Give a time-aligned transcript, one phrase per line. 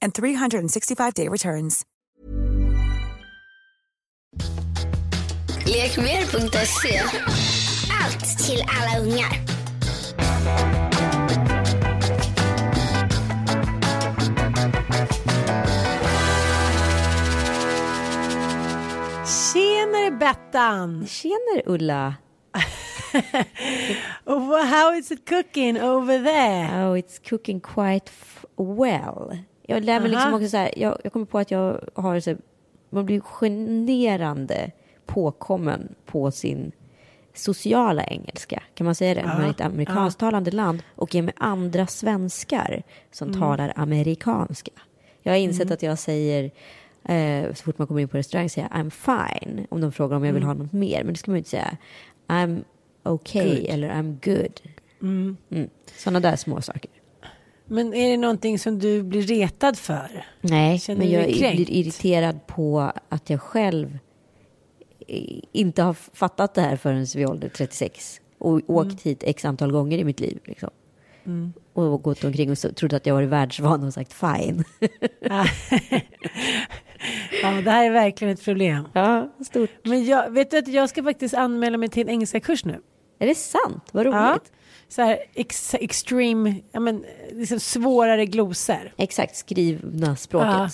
[0.00, 1.84] and 365-day returns.
[5.66, 7.00] Lekmer.se.
[8.02, 9.38] Allt till alla ungar.
[19.24, 21.04] Tjenare Bettan!
[21.06, 22.18] Tjenare Ulla!
[24.26, 26.68] Oh, How is it cooking over there?
[26.72, 29.32] Oh, it's cooking quite f- well.
[29.70, 32.30] Jag lär mig liksom också så här, jag, jag kommer på att jag har så
[32.30, 32.38] här,
[32.90, 34.70] man blir generande
[35.06, 36.72] påkommen på sin
[37.34, 38.62] sociala engelska.
[38.74, 39.22] Kan man säga det?
[39.26, 43.40] När man är ett amerikansktalande land och är med andra svenskar som Mm.
[43.40, 44.72] talar amerikanska.
[45.22, 46.50] Jag har insett att jag säger
[47.04, 50.16] eh, så fort man kommer in på restaurang säger jag I'm fine om de frågar
[50.16, 50.56] om jag vill Mm.
[50.56, 51.04] ha något mer.
[51.04, 51.76] Men det ska man ju inte säga
[52.28, 52.64] I'm
[53.04, 53.70] okay Good.
[53.70, 54.60] eller I'm good.
[55.02, 55.36] Mm.
[55.96, 56.90] Sådana där små saker.
[57.68, 60.24] Men är det någonting som du blir retad för?
[60.40, 63.98] Nej, Känner men jag blir irriterad på att jag själv
[65.52, 68.64] inte har fattat det här förrän vid ålder 36 och Mm.
[68.66, 70.38] åkt hit x antal gånger i mitt liv.
[70.44, 70.70] Liksom.
[71.72, 74.64] Och gått omkring och trodde att jag var världsvan och sagt fine.
[77.42, 78.88] Ja, det här är verkligen ett problem.
[78.92, 79.70] ja, stort.
[79.82, 82.80] Men jag, vet du att jag ska faktiskt anmäla mig till en engelska kurs nu?
[83.18, 83.84] Är det sant?
[83.92, 84.14] Vad roligt.
[84.16, 84.38] Ja.
[84.88, 88.92] Så här ex, extreme, ja men liksom svårare glosor.
[88.96, 90.48] Exakt, skrivna språket.
[90.48, 90.68] Ja.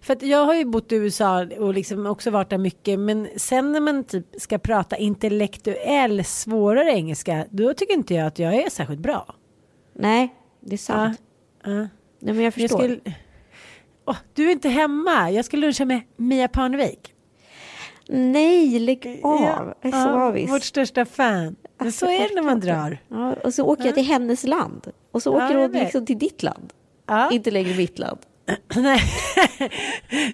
[0.00, 2.98] För att jag har ju bott i USA och liksom också varit där mycket.
[2.98, 7.46] Men sen när man typ ska prata intellektuell svårare engelska.
[7.50, 9.34] Då tycker inte jag att jag är särskilt bra.
[9.94, 11.20] Nej, det är sant.
[11.64, 11.70] Ja.
[11.70, 12.78] Nej, men jag Jag förstår.
[12.78, 13.00] skulle...
[14.04, 15.30] Åh, du är inte hemma.
[15.30, 17.14] Jag ska luncha med Mia Parnevik.
[18.12, 19.74] Nej, lägg av.
[19.82, 20.50] Jag är så avis.
[20.50, 21.56] vårt största fan.
[21.78, 22.98] Men så är det när man drar.
[23.08, 24.92] Ja, och så åker jag till hennes land.
[25.12, 26.72] Och så Ja, åker jag hon liksom till ditt land.
[27.06, 27.30] Ja.
[27.30, 28.18] Inte längre mitt land.
[28.76, 29.00] Nej.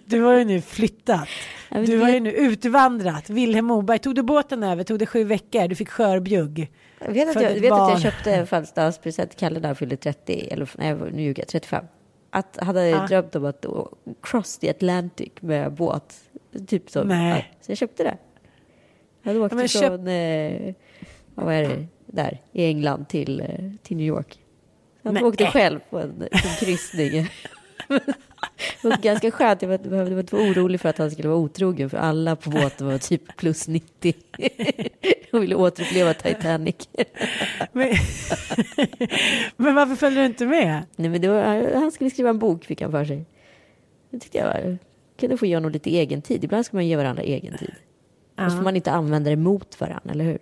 [0.04, 1.28] Du har ju nu flyttat.
[1.70, 3.30] Ja, Du har ju nu utvandrat.
[3.30, 3.98] Vilhelm Moberg.
[3.98, 4.84] Tog du båten över?
[4.84, 5.68] Tog det sju veckor?
[5.68, 6.72] Du fick skörbjugg.
[7.00, 9.96] Jag vet att jag, vet att jag köpte en födelsedagspresent till Kalle när han fyllde
[9.96, 11.84] 30, eller nej, nu ljuger jag, 35.
[12.30, 13.66] Att han hade drömt om att
[14.22, 16.14] cross the Atlantic med båt.
[16.66, 17.04] Typ så.
[17.04, 17.48] Nej.
[17.50, 18.16] Ja, så jag köpte det.
[19.22, 20.74] Jag hade åkt Ja, men från, eh,
[21.34, 23.46] vad är det, där i England till, eh,
[23.82, 24.38] till New York.
[25.02, 25.24] Han Nej.
[25.24, 27.28] åkte själv på en, en kryssning.
[28.82, 31.90] Det var ganska skönt, jag behövde inte vara orolig för att han skulle vara otrogen
[31.90, 34.14] för alla på båten var typ plus 90
[35.32, 36.88] och ville återuppleva Titanic.
[37.72, 37.88] Men,
[39.56, 40.82] men varför följde du inte med?
[40.96, 43.24] Nej men var, han skulle skriva en bok fick han för sig.
[44.10, 44.78] Det tyckte jag var,
[45.16, 46.44] kunde få ge honom lite egen tid.
[46.44, 47.74] Ibland ska man ge varandra egen tid.
[48.38, 50.38] Och så får man inte använda det mot varandra, eller hur?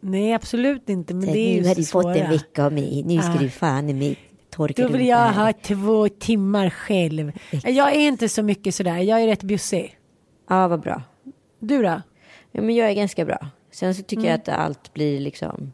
[0.00, 1.14] Nej, absolut inte.
[1.14, 3.32] Men Så det är ju nu har du fått en vecka av mig, nu ska
[3.32, 3.38] Ja.
[3.40, 4.18] du fan i mig
[4.50, 7.32] torka Då vill jag ha två timmar själv.
[7.64, 8.98] Jag är inte så mycket sådär.
[8.98, 9.98] Jag är rätt bjussig.
[10.48, 11.02] Ja, vad bra.
[11.58, 12.02] Du då?
[12.52, 13.38] Ja, men jag är ganska bra.
[13.70, 14.30] Sen så tycker Mm.
[14.30, 15.72] jag att allt blir liksom...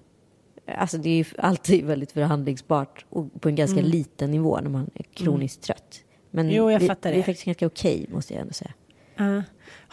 [0.79, 4.91] Alltså det är ju alltid väldigt förhandlingsbart och på en ganska liten nivå när man
[4.95, 6.01] är kroniskt trött.
[6.47, 6.55] Men.
[6.55, 7.21] Jo, jag det, fattar det det.
[7.21, 8.73] är faktiskt ganska okej, måste jag ändå säga.
[9.17, 9.43] Ja,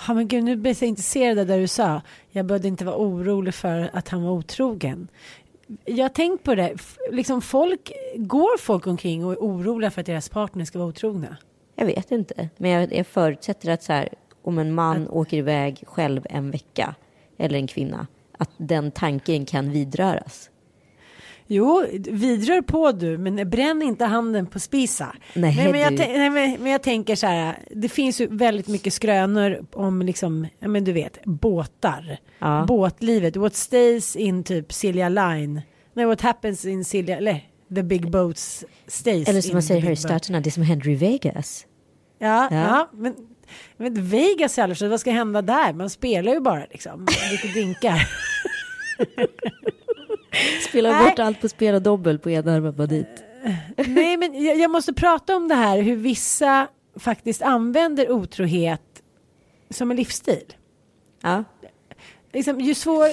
[0.07, 2.01] Ja, men gud, nu blir jag intresserad av det du sa.
[2.29, 5.07] Jag behövde inte vara orolig för att han var otrogen.
[5.85, 6.75] Jag har tänkt på det.
[7.11, 11.37] Liksom folk, går folk omkring och är oroliga för att deras partner ska vara otrogna?
[11.75, 14.09] Jag vet inte, men jag, jag förutsätter att så här,
[14.41, 16.95] om en man åker iväg själv en vecka,
[17.37, 18.07] eller en kvinna,
[18.37, 20.49] att den tanken kan vidröras.
[21.47, 25.15] Jo, vidrör på du, men bränn inte handen på spisa.
[25.33, 28.93] Nej, men, jag nej, men, men jag tänker så här, det finns ju väldigt mycket
[28.93, 32.17] skrönor om liksom, ja men du vet, båtar.
[32.39, 32.65] Ja.
[32.67, 35.61] Båtlivet, what stays in typ Silja Line.
[35.93, 37.41] Nej, what happens in Silja, eller
[37.75, 40.95] the big boats stays Eller som man säger här i staterna, det som händer i
[40.95, 41.65] Vegas.
[42.19, 42.57] Ja, ja.
[42.57, 42.89] Ja.
[42.93, 43.15] men,
[43.77, 45.73] men Vegas i alla fall, vad ska hända där?
[45.73, 47.07] Man spelar ju bara liksom.
[47.31, 48.09] Lite dinkar.
[50.69, 51.09] Spelar Nej.
[51.09, 53.23] bort allt på spel och dobbel på enarmad bandit.
[53.87, 58.81] Nej, men jag, jag måste prata om det här hur vissa faktiskt använder otrohet
[59.69, 60.53] som en livsstil.
[61.21, 61.43] Ja.
[62.33, 63.07] Liksom, ju, svår,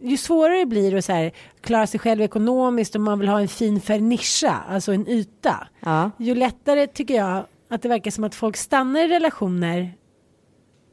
[0.00, 3.40] ju svårare det blir att så här, klara sig själv ekonomiskt och man vill ha
[3.40, 5.68] en fin fernischa, alltså en yta.
[5.80, 6.10] Ja.
[6.18, 9.92] Ju lättare tycker jag att det verkar som att folk stannar i relationer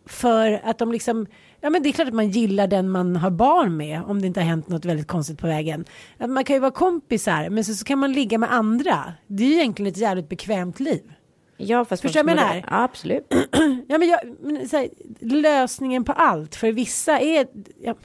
[0.06, 1.28] för att de liksom,
[1.64, 4.28] ja men det är klart att man gillar den man har barn med om det
[4.28, 5.86] inte har hänt något väldigt konstigt på vägen.
[6.18, 9.14] Att Man kan ju vara kompisar men så, så kan man ligga med andra.
[9.28, 11.14] Det är ju egentligen ett jävligt bekvämt liv.
[11.58, 12.56] Ja, fast Förstår jag menar?
[12.56, 13.34] Ja, absolut.
[13.88, 14.90] Ja, men jag, men, här,
[15.20, 17.48] lösningen på allt för vissa är...
[17.82, 17.96] Ja,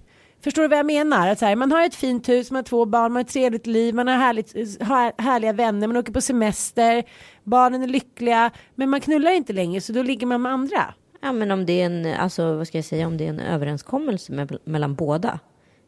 [0.45, 1.29] förstår du vad jag menar?
[1.29, 3.67] Att här, man har ett fint hus, man har två barn, man har ett trevligt
[3.67, 7.05] liv, man har härligt, har härliga vänner, man åker på semester,
[7.45, 10.95] barnen är lyckliga, men man knullar inte längre så då ligger man med andra.
[11.21, 13.41] Ja, men om det är en, alltså vad ska jag säga, om det är en
[13.41, 15.41] överenskommelse med, mellan båda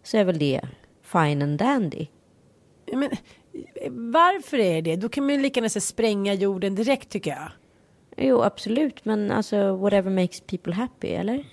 [0.03, 0.61] så är väl det
[1.03, 2.07] fine and dandy.
[2.87, 3.11] Ja, Men,
[4.13, 4.97] varför är det?
[4.97, 7.53] Då kan man ju lika gärna spränga jorden direkt tycker jag.
[8.17, 11.45] Jo, absolut, men alltså whatever makes people happy, eller?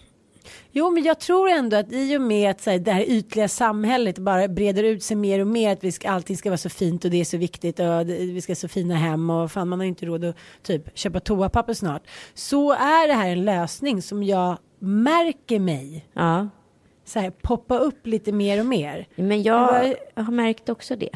[0.77, 3.47] Jo, men jag tror ändå att i och med att så här, det här ytliga
[3.47, 6.69] samhället bara breder ut sig mer och mer att vi ska, allting ska vara så
[6.69, 9.67] fint och det är så viktigt och vi ska ha så fina hem och fan
[9.69, 12.01] man har inte råd att typ köpa toapapper snart.
[12.33, 16.47] Så är det här en lösning som jag märker mig Ja,
[17.05, 19.07] så här poppa upp lite mer och mer.
[19.15, 19.35] men var-
[20.15, 21.09] jag, har märkt också det.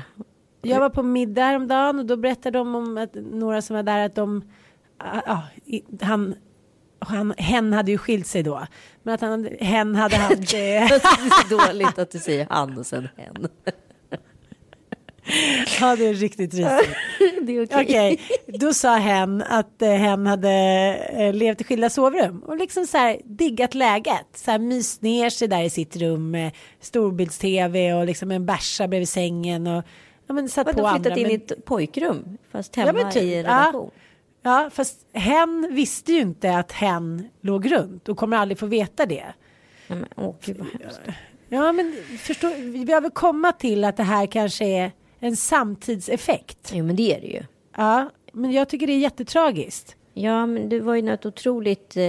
[0.62, 4.06] Jag var på middag häromdagen och då berättade de om att några som var där
[4.06, 4.44] att de,
[5.26, 6.36] ja, i- han,
[7.02, 8.68] han, hen hade ju skilt sig då.
[9.04, 12.78] Men att han, hen hade haft, eh, det är så dåligt att du säger han
[12.78, 13.48] och sen hen.
[15.80, 16.96] ja det är riktigt risigt.
[17.42, 17.82] Det är okej.
[17.84, 18.20] Okej,
[18.60, 20.50] då sa hen att eh, hen hade
[21.14, 24.26] eh, levt i skilda sovrum och liksom så här diggat läget.
[24.36, 28.88] Så här myst ner sig där i sitt rum med storbilds-tv och liksom en bärsa
[28.88, 29.84] bredvid sängen och
[30.28, 31.00] ja, men satt på Vadå andra.
[31.04, 32.38] flyttat in men- i ett pojkrum?
[32.52, 33.90] Fast Ja, hemma men typ, i en ja.
[34.42, 39.06] Ja, fast hen visste ju inte att hen låg runt och kommer aldrig få veta
[39.06, 39.26] det.
[39.88, 41.02] Ja, men, åh, gud vad hemskt.
[41.50, 46.72] Ja, men förstå, vi behöver komma till att det här kanske är en samtidseffekt.
[46.74, 47.44] Jo, men det är det ju.
[47.78, 49.96] Ja, men jag tycker det är jättetragiskt.
[50.14, 52.04] Ja, men det var ju något otroligt eh,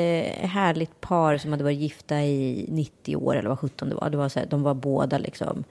[0.49, 4.11] härligt par som hade varit gifta i 90 år eller vad 17 det var.
[4.11, 5.65] Det var så här, de var båda liksom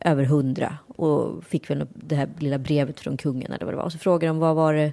[0.00, 3.84] över 100 och fick väl det här lilla brevet från kungen eller vad det var.
[3.84, 4.92] Och så frågade de vad var det,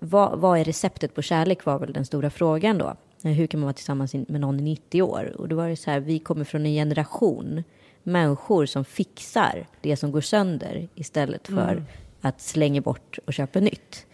[0.00, 2.96] vad, vad är receptet på kärlek var väl den stora frågan då.
[3.24, 5.34] Eh, Hur kan man vara tillsammans med någon i 90 år?
[5.38, 7.64] Och då var det så här, vi kommer från en generation
[8.02, 11.84] människor som fixar det som går sönder istället för
[12.20, 14.06] att slänga bort och köpa nytt.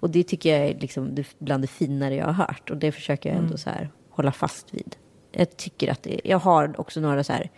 [0.00, 2.70] Och det tycker jag är liksom bland det finare jag har hört.
[2.70, 4.96] Och det försöker jag ändå så här hålla fast vid.
[5.32, 7.50] Jag tycker att det, jag har också några så här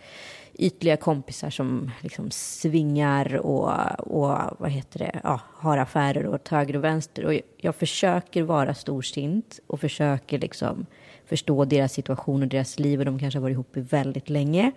[0.57, 6.75] ytliga kompisar som liksom svingar och, och vad heter det, ja, har affärer åt höger
[6.75, 7.25] och vänster.
[7.25, 10.85] Och jag, jag försöker vara storsint och försöker liksom
[11.25, 12.99] förstå deras situation och deras liv.
[12.99, 14.71] Och de kanske har varit ihop i väldigt länge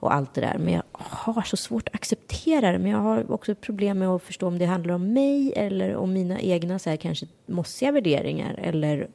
[0.00, 0.58] och allt det där.
[0.58, 2.78] Men jag har så svårt att acceptera det.
[2.78, 6.12] Men jag har också problem med att förstå om det handlar om mig eller om
[6.12, 9.08] mina egna så här, kanske mossiga värderingar eller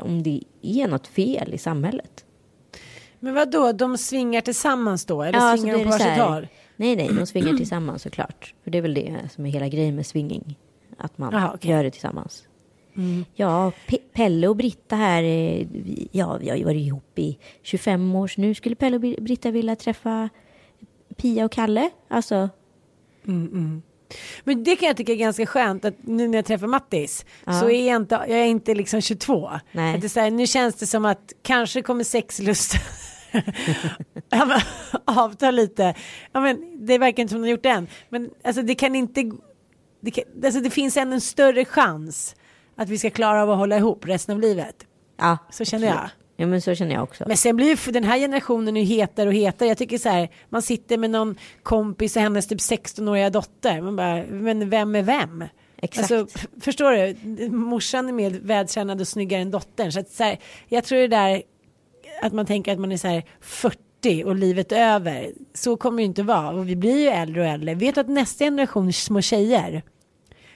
[0.00, 2.24] om det är något fel i samhället.
[3.24, 3.72] Men vad då?
[3.72, 5.22] de svingar tillsammans då?
[5.22, 6.48] Eller Ja, svingar de på varsitt håll?
[6.76, 8.54] Nej, nej, de svingar tillsammans såklart.
[8.64, 10.58] För det är väl det som är hela grejen med swinging.
[10.98, 11.70] Att man Aha, okej.
[11.70, 12.44] gör det tillsammans.
[13.34, 15.66] Ja, Pe- Pelle och Britta här, eh,
[16.10, 18.28] ja, vi har ju varit ihop i 25 år.
[18.28, 20.28] Så nu skulle Pelle och Bri- Britta vilja träffa
[21.16, 21.90] Pia och Kalle.
[22.08, 22.48] Alltså,
[24.44, 27.24] Men det kan jag tycka är ganska skönt att nu när jag träffar Mattis
[27.60, 29.50] så är jag inte, jag är inte liksom 22.
[29.72, 29.94] Nej.
[29.94, 32.74] Att det är så här, nu känns det som att kanske kommer sexlust
[34.30, 34.60] ja, men,
[35.04, 35.94] avta lite.
[36.32, 37.86] Ja, men, det verkar inte som de gjort det än.
[38.08, 39.32] Men alltså, det kan inte,
[40.00, 42.36] det, kan, alltså, det finns ändå en större chans
[42.76, 44.86] att vi ska klara av att hålla ihop resten av livet.
[45.18, 45.38] ja.
[45.50, 46.10] Så känner jag.
[46.36, 47.24] Ja, men så känner jag också.
[47.26, 49.68] Men sen blir ju den här generationen ju hetare och hetare.
[49.68, 53.80] Jag tycker så här, man sitter med någon kompis och hennes typ 16-åriga dotter.
[53.80, 55.44] Man bara, men vem är vem?
[55.76, 56.12] Exakt.
[56.12, 57.50] Alltså, förstår du?
[57.50, 59.92] Morsan är mer vältränad och snyggare än dottern.
[59.92, 61.42] Så, att, så här, jag tror det där
[62.22, 65.32] att man tänker att man är så här 40 och livet över.
[65.54, 66.50] Så kommer det inte vara.
[66.50, 67.74] Och vi blir ju äldre och äldre.
[67.74, 69.82] Vet du att nästa generation små tjejer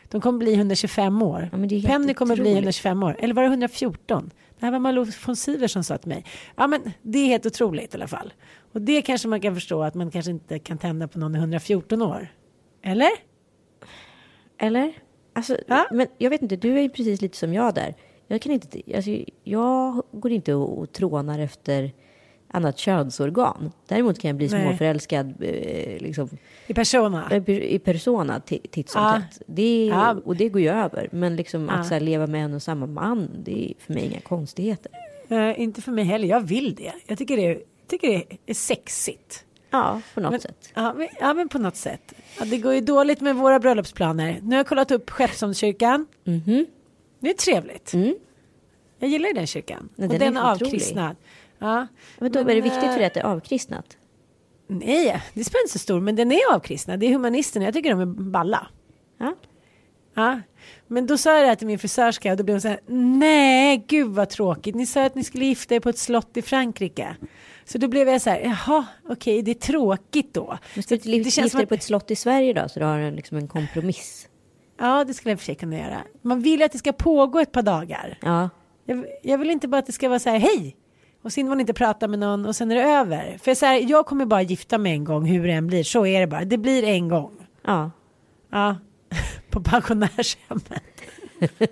[0.08, 1.48] de kommer bli 125 år.
[1.52, 2.56] Ja, Penny kommer bli otroligt.
[2.56, 3.16] 125 125 år.
[3.18, 4.30] Eller var det 114?
[4.58, 6.24] Det här var Malou von Sivers som sa till mig.
[6.56, 8.32] Ja men det är helt otroligt i alla fall.
[8.72, 11.38] Och det kanske man kan förstå att man kanske inte kan tända på någon i
[11.38, 12.28] 114 år.
[12.82, 13.10] Eller?
[14.58, 14.92] Eller?
[15.32, 15.86] Alltså, Ja.
[15.92, 17.94] men jag vet inte, du är ju precis lite som jag där.
[18.26, 19.10] Jag, kan inte, alltså,
[19.44, 21.92] jag går inte och, och trånar efter
[22.48, 23.72] annat könsorgan.
[23.88, 24.66] Däremot kan jag bli Nej.
[24.68, 26.28] småförälskad eh, liksom,
[26.66, 27.30] I persona.
[27.46, 29.12] i persona ti- titt som Ja.
[29.30, 29.42] tätt.
[29.46, 30.16] Det, Ja.
[30.24, 31.08] Och det går ju över.
[31.12, 31.74] Men liksom Ja.
[31.74, 34.92] att här, leva med en och samma man, det är för mig inga konstigheter.
[35.28, 36.92] Eh, inte för mig heller, jag vill det.
[37.06, 39.44] Jag tycker det, tycker det är sexigt.
[39.70, 40.72] Ja, på något Men, sätt.
[40.74, 42.12] ja, men, ja, men på något sätt.
[42.38, 44.38] Ja, det går ju dåligt med våra bröllopsplaner.
[44.42, 46.06] Nu har jag kollat upp Skeppsholmskyrkan.
[46.24, 46.66] Mhm.
[47.20, 47.94] Det är trevligt.
[47.94, 48.14] Mm.
[48.98, 49.88] Jag gillar ju den kyrkan.
[49.96, 50.72] Men och den den är är otrolig.
[51.58, 51.86] Ja.
[52.18, 53.96] Men då är det viktigt för eh, dig att det är avkristnat?
[54.68, 57.00] Nej, det spelar inte så stor, men den är avkristnad.
[57.00, 58.66] Det är humanisterna, jag tycker de är balla.
[59.18, 59.34] Ja.
[60.14, 60.40] Ja.
[60.86, 62.80] Men då sa jag det här till min frisörska och då blev hon så här,
[62.86, 66.42] nej gud vad tråkigt, ni sa att ni skulle gifta er på ett slott i
[66.42, 67.16] Frankrike.
[67.64, 70.58] Så då blev jag så här, jaha, okej, det är tråkigt då.
[70.74, 72.68] Men ska du inte det gifta dig på ett slott i Sverige då?
[72.68, 74.28] Så du har en, liksom en kompromiss?
[74.78, 76.02] Ja, det skulle jag i och för sig kunna göra.
[76.22, 78.18] Man vill att det ska pågå ett par dagar.
[78.22, 78.50] Ja.
[78.84, 80.76] Jag, jag vill inte bara att det ska vara så här, hej!
[81.26, 83.38] Och sen man inte prata med någon och sen är det över.
[83.42, 85.84] För så här, jag kommer bara gifta mig en gång hur det än blir.
[85.84, 86.44] Så är det bara.
[86.44, 87.32] Det blir en gång.
[87.64, 87.90] Ja.
[88.50, 88.76] Ja,
[89.50, 90.82] på pensionärshemmet.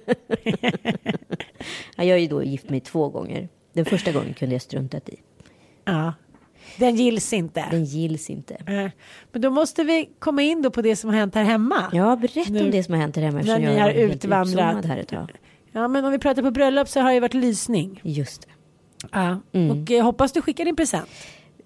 [1.97, 2.05] ja.
[2.05, 3.49] Jag är ju då gift mig två gånger.
[3.73, 5.17] Den första gången kunde jag struntat i.
[5.85, 6.13] Ja,
[6.79, 7.65] den gills inte.
[7.71, 8.55] Den gills inte.
[8.55, 8.91] Eh,
[9.33, 11.91] Men då måste vi komma in då på det som har hänt här hemma.
[11.93, 14.85] Ja, berätta Nu- om det som har hänt här hemma när ni har utvandrat.
[14.85, 15.33] här ett tag.
[15.73, 18.01] Ja, men om vi pratar på bröllop så har det varit lysning.
[18.05, 18.49] Just det.
[19.13, 19.41] Ja.
[19.53, 19.71] Mm.
[19.71, 21.09] Och jag hoppas du skickar din present.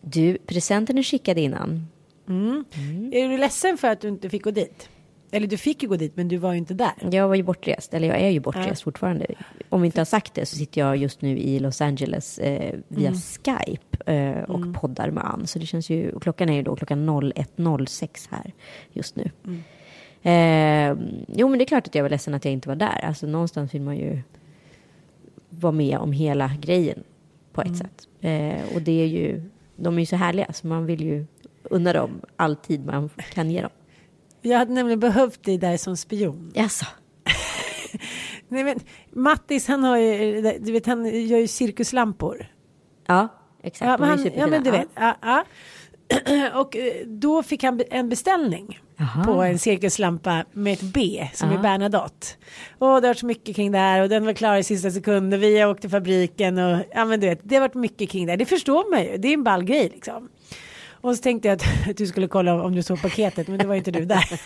[0.00, 1.86] Du, presenten är skickad innan.
[2.28, 2.64] Mm.
[3.12, 4.88] Är du ledsen för att du inte fick gå dit?
[5.30, 6.92] Eller du fick ju gå dit, men du var ju inte där.
[7.10, 8.84] Jag var ju bortrest, eller jag är ju bortrest Ja.
[8.84, 9.26] fortfarande.
[9.68, 12.74] Om vi inte har sagt det så sitter jag just nu i Los Angeles eh,
[12.88, 13.20] via Mm.
[13.20, 15.46] Skype eh, och poddar med Ann.
[15.46, 18.52] Så det känns ju, och klockan är ju då klockan 01.06 här
[18.92, 19.30] just nu.
[19.44, 19.62] Mm.
[20.22, 23.04] Eh, jo men det är klart att jag var ledsen att jag inte var där.
[23.04, 24.20] Alltså någonstans vill man ju
[25.50, 27.02] vara med om hela grejen
[27.62, 27.72] på Mm.
[27.72, 28.08] ett sätt.
[28.20, 29.42] Eh, och det är ju,
[29.76, 31.26] de är ju så härliga så man vill ju
[31.62, 33.70] unna dem all tid man kan ge dem.
[34.42, 36.52] Jag hade nämligen behövt dig där som spion.
[36.54, 36.86] Jaså?
[38.48, 42.46] Nej, men Mattis, han har ju, du vet, han gör ju cirkuslampor.
[43.06, 43.28] Ja,
[43.62, 43.88] exakt.
[43.88, 44.88] Ja, men, han, ja, men du vet.
[44.94, 45.44] Ja, ja.
[46.60, 49.24] Och eh, då fick han en beställning Jaha.
[49.24, 51.60] på en cirkuslampa med ett B som är Ja.
[51.60, 52.26] Bernadotte.
[52.78, 54.90] Och det har varit så mycket kring det här och den var klar i sista
[54.90, 58.10] sekund och vi åkte till fabriken och ja men du vet, det har varit mycket
[58.10, 58.36] kring det här.
[58.36, 60.28] Det förstår man ju, det är en ball grej liksom.
[61.00, 63.66] Och så tänkte jag att, att du skulle kolla om du såg paketet men det
[63.66, 64.40] var inte du där.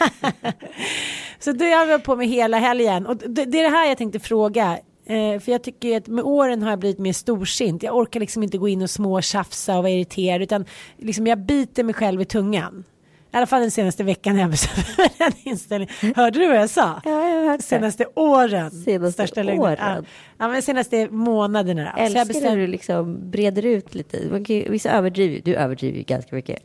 [1.38, 3.99] så då har jag på mig hela helgen och det, det är det här jag
[3.99, 4.78] tänkte fråga.
[5.06, 7.82] Eh, för jag tycker att med åren har jag blivit mer storsint.
[7.82, 10.64] Jag orkar liksom inte gå in och småtjafsa och vara irriterad utan
[10.99, 12.85] liksom jag biter mig själv i tungan.
[13.32, 15.94] I alla fall den senaste veckan när jag för den inställningen.
[16.16, 17.00] Hörde du vad jag sa?
[17.04, 17.62] Ja, jag det.
[17.62, 18.70] Senaste åren.
[18.70, 19.76] Senaste Största åren.
[19.80, 20.02] Ja.
[20.38, 21.92] ja, men senaste månaderna.
[21.96, 24.26] jag Älskar när bestämde- du liksom breder ut lite.
[24.30, 25.40] Man kan vissa överdriver.
[25.44, 26.62] Du överdriver ju ganska mycket.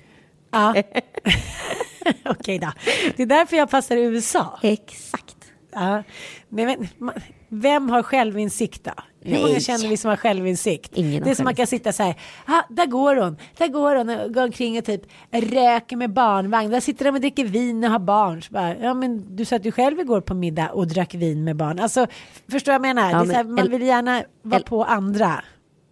[0.51, 0.75] Ja.
[2.25, 2.71] Okej då.
[3.15, 4.59] Det är därför jag passar i USA.
[4.63, 5.35] Exakt.
[5.71, 6.03] Ja.
[6.49, 8.91] Men, ma- vem har självinsikt då?
[9.35, 10.91] Hur många känner vi som har självinsikt?
[10.93, 12.15] Ingen det är som man kan sitta så här,
[12.45, 16.71] ah, där går hon, där går hon och går omkring och typ röker med barnvagn,
[16.71, 18.41] där sitter de och dricker vin och har barn.
[18.41, 21.55] Så bara, ja men du satt ju själv igår på middag och drack vin med
[21.55, 21.79] barn.
[21.79, 22.07] Alltså,
[22.51, 23.11] förstår jag vad jag menar?
[23.11, 25.43] Ja, så här, men man vill gärna vara på andra.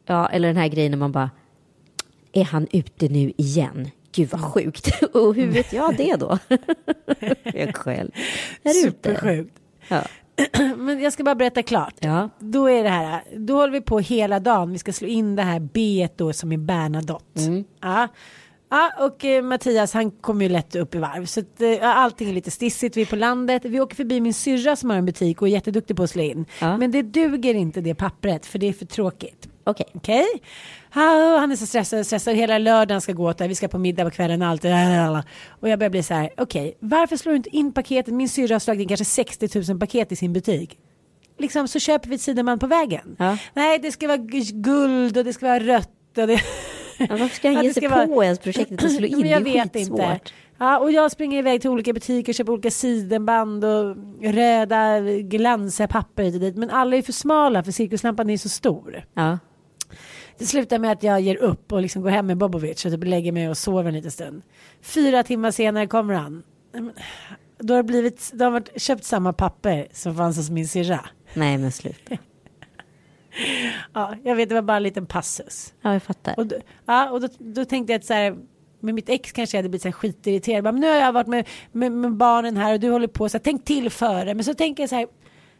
[0.05, 1.29] Ja, eller den här grejen när man bara.
[2.33, 3.89] Är han ute nu igen?
[4.11, 5.03] Gud vad sjukt.
[5.13, 6.39] Och hur vet jag det då?
[7.43, 8.11] jag själv.
[8.83, 9.59] Supersjukt.
[9.87, 10.01] Ja.
[10.77, 11.93] Men jag ska bara berätta klart.
[11.99, 12.29] Ja.
[12.39, 14.71] Då är det här, då håller vi på hela dagen.
[14.71, 17.41] Vi ska slå in det här B då som är Bernadotte.
[17.41, 17.63] Mm.
[17.81, 18.07] Ja.
[18.69, 21.25] Ja, och eh, Mattias han kommer ju lätt upp i varv.
[21.25, 22.97] Så att, eh, allting är lite stissigt.
[22.97, 23.65] Vi är på landet.
[23.65, 26.23] Vi åker förbi min syrra som har en butik och är jätteduktig på att slå
[26.23, 26.45] in.
[26.61, 26.77] Ja.
[26.77, 29.47] Men det duger inte det pappret för det är för tråkigt.
[29.63, 29.85] Okej.
[29.93, 30.25] Okej?
[30.84, 32.35] Ah, Han är så stressad, stressad.
[32.35, 33.47] Hela lördagen ska gå åt det.
[33.47, 34.65] Vi ska på middag på kvällen och allt.
[35.49, 36.29] Och jag börjar bli så här.
[36.37, 38.13] Okej, varför slår du inte in paketet?
[38.13, 40.77] Min syrra har slagit in kanske 60 000 paket i sin butik.
[41.37, 43.15] Liksom så köper vi ett sidenband på vägen.
[43.19, 43.37] Ja.
[43.53, 44.17] Nej, det ska vara
[44.53, 45.89] guld och det ska vara rött.
[46.17, 46.33] Och det...
[46.99, 49.19] Ja, varför ska han ge sig ska på vara- ens projektet och slå in?
[49.19, 49.79] Men jag det är vet inte.
[49.79, 50.33] skitsvårt.
[50.57, 56.23] Ja, och jag springer iväg till olika butiker, köper olika sidenband och röda glansiga papper
[56.23, 56.55] hit och dit.
[56.55, 59.05] Men alla är för smala för cirkuslampan är så stor.
[59.13, 59.39] Ja.
[60.37, 63.03] Det slutar med att jag ger upp och liksom går hem med Bobovic och typ
[63.03, 64.41] lägger mig och sover en liten stund.
[64.81, 66.43] Fyra timmar senare kommer han.
[67.57, 70.99] Då har det blivit, då har varit, köpt samma papper som fanns hos min syrra.
[71.33, 72.17] Nej, men sluta.
[73.93, 75.73] Ja, jag vet, det var bara en liten passus.
[75.81, 76.33] Ja, jag fattar.
[76.37, 78.35] Och, då, ja, och då, då tänkte jag att så här,
[78.79, 80.63] med mitt ex kanske jag hade blivit så här skitirriterad.
[80.63, 83.37] Men nu har jag varit med, med, med barnen här och du håller på så
[83.37, 84.33] här, tänk till före.
[84.33, 85.07] Men så tänker jag så här,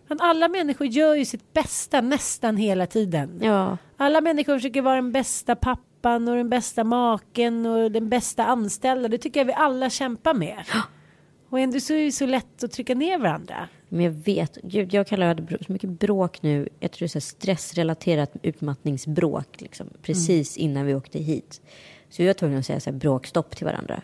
[0.07, 3.39] Men alla människor gör ju sitt bästa nästan hela tiden.
[3.43, 8.45] Ja, Alla människor försöker vara den bästa pappan och den bästa maken och den bästa
[8.45, 9.07] anställda.
[9.07, 10.63] Det tycker jag vi alla kämpar med.
[11.49, 13.67] Och ändå så är det så lätt att trycka ner varandra.
[13.89, 14.57] men jag vet.
[14.63, 16.69] Gud, jag kallar det så mycket bråk nu.
[16.79, 19.61] Jag tror det är stressrelaterat utmattningsbråk.
[19.61, 21.61] Liksom, precis innan vi åkte hit.
[22.09, 24.01] Så vi var tvungna att säga så här, bråkstopp till varandra.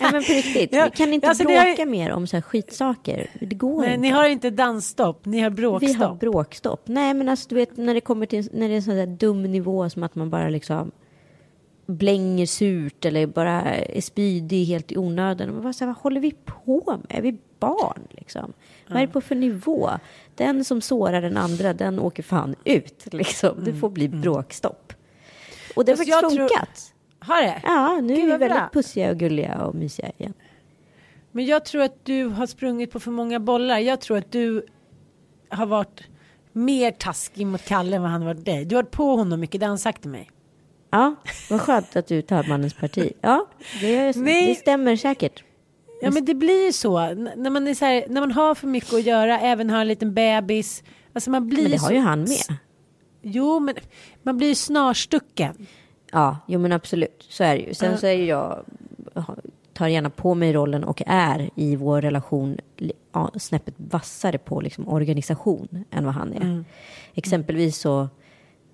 [0.00, 0.72] Ja, men på riktigt.
[0.72, 3.30] Ja, vi kan inte alltså, bråka har- mer om så här skitsaker.
[3.40, 4.00] Det går Men inte.
[4.00, 5.96] ni har inte dansstopp, ni har Vi bråkstopp.
[6.08, 6.80] har bråkstopp.
[6.88, 9.06] Nej, men alltså du vet när det kommer till när det är en sån där
[9.06, 10.90] dum nivå som att man bara liksom
[11.86, 15.52] blänger surt eller bara är spydig helt i onödan.
[15.54, 17.18] Man bara så här, vad håller vi på med?
[17.18, 18.52] Är vi barn liksom?
[18.88, 19.90] Vad är det på för nivå?
[20.34, 23.64] Den som sårar den andra, den åker fan ut liksom.
[23.64, 24.92] Det får bli bråkstopp.
[25.76, 26.91] Och det har Fast faktiskt jag tror- funkat.
[27.22, 27.60] Har det?
[27.64, 28.48] Ja, nu Gud, är vi vad bra.
[28.48, 30.34] väldigt pussiga och gulliga och mysiga igen.
[31.32, 33.78] Men jag tror att du har sprungit på för många bollar.
[33.78, 34.66] Jag tror att du
[35.48, 36.02] har varit
[36.52, 38.64] mer taskig mot Kalle än vad han varit dig.
[38.64, 40.30] Du har varit på honom mycket, det har han sagt till mig.
[40.90, 41.14] Ja,
[41.50, 43.12] vad skönt att du tar mannens parti.
[43.20, 43.46] Ja,
[43.80, 44.46] det, Nej.
[44.48, 45.44] det stämmer säkert.
[46.02, 46.98] Ja men det blir ju så.
[46.98, 49.80] N- när man, är så här, när man har för mycket att göra, även har
[49.80, 50.82] en liten bebis.
[51.12, 52.56] Alltså man blir Men det har ju han med.
[53.22, 53.74] Jo men
[54.22, 55.66] man blir ju snarstucken.
[56.12, 57.26] Ja, jo men absolut.
[57.28, 57.74] Så är det ju.
[57.74, 58.64] Sen så är ju jag,
[59.72, 62.58] tar gärna på mig rollen och är i vår relation
[63.12, 66.64] ja, snäppet vassare på liksom organisation än vad han är.
[67.14, 68.08] Exempelvis så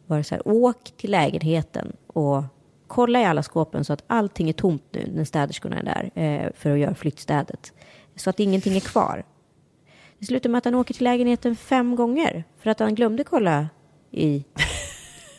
[0.07, 2.42] var det så här, åk till lägenheten och
[2.87, 6.50] kolla i alla skåpen så att allting är tomt nu när städerskorna är där eh,
[6.54, 7.73] för att göra flyttstädet.
[8.16, 9.25] Så att ingenting är kvar.
[10.18, 13.68] Det slutar med att han åker till lägenheten fem gånger för att han glömde kolla
[14.11, 14.45] i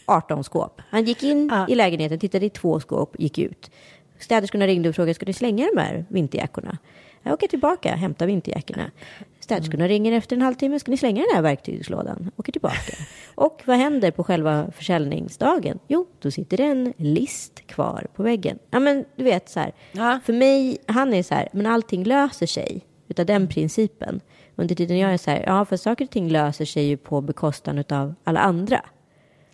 [0.10, 0.82] 18 skåp.
[0.90, 1.68] Han gick in Ja.
[1.70, 3.72] i lägenheten, tittade i två skåp, gick ut.
[4.20, 6.78] Städerskorna ringde och frågade, ska du slänga de här vinterjackorna?
[7.24, 8.92] Jag åker tillbaka, hämtar vinterjackorna.
[9.40, 12.32] Städerskorna ringer efter en halvtimme, ska ni slänga den här verktygslådan?
[12.38, 12.94] Åker tillbaka.
[13.36, 15.80] Och vad händer på själva försäljningsdagen?
[15.88, 18.60] Jo, då sitter det en list kvar på väggen.
[18.72, 19.72] Ja, men du vet så här.
[19.92, 20.20] Ja.
[20.26, 24.22] För mig, han är så här, men allting löser sig utav den principen.
[24.56, 27.22] Under tiden jag är så här, ja, för saker och ting löser sig ju på
[27.22, 28.82] bekostan av alla andra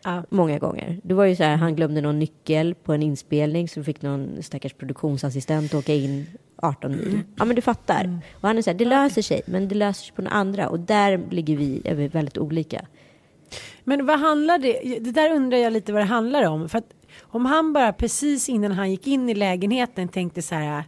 [0.05, 0.23] Ja.
[0.29, 0.99] många gånger.
[1.03, 4.43] Det var ju så här, han glömde någon nyckel på en inspelning så fick någon
[4.43, 7.19] stackars produktionsassistent åka in 18 mil.
[7.37, 8.19] Ja men du fattar.
[8.33, 10.69] Och han är så här, det löser sig, men det löser sig på några andra.
[10.69, 12.85] Och där ligger vi, är vi väldigt olika.
[13.83, 16.69] Men vad handlar det, det där undrar jag lite vad det handlar om.
[16.69, 20.83] För att om han bara precis innan han gick in i lägenheten tänkte så här.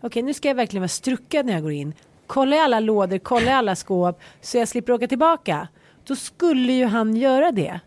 [0.00, 1.94] Okej nu ska jag verkligen vara struckad när jag går in.
[2.26, 5.68] Kolla i alla lådor, kolla i alla skåp så jag slipper åka tillbaka.
[6.04, 7.80] Då skulle ju han göra det.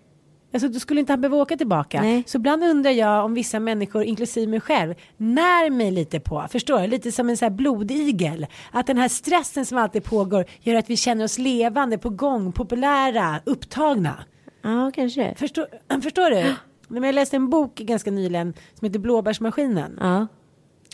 [0.54, 2.02] Alltså då skulle inte han behöva åka tillbaka.
[2.02, 2.24] Nej.
[2.28, 6.80] Så ibland undrar jag om vissa människor, inklusive mig själv, när mig lite på, förstår
[6.82, 6.88] du?
[6.88, 8.48] Lite som en så här blodigel.
[8.72, 12.52] Att den här stressen som alltid pågår gör att vi känner oss levande, på gång,
[12.52, 14.24] populära, upptagna.
[14.62, 15.36] Ja, kanske.
[15.36, 15.68] Förstår,
[16.04, 16.56] förstår du?
[16.88, 19.98] Men jag läste en bok ganska nyligen som heter Blåbärsmaskinen.
[20.02, 20.28] Ja,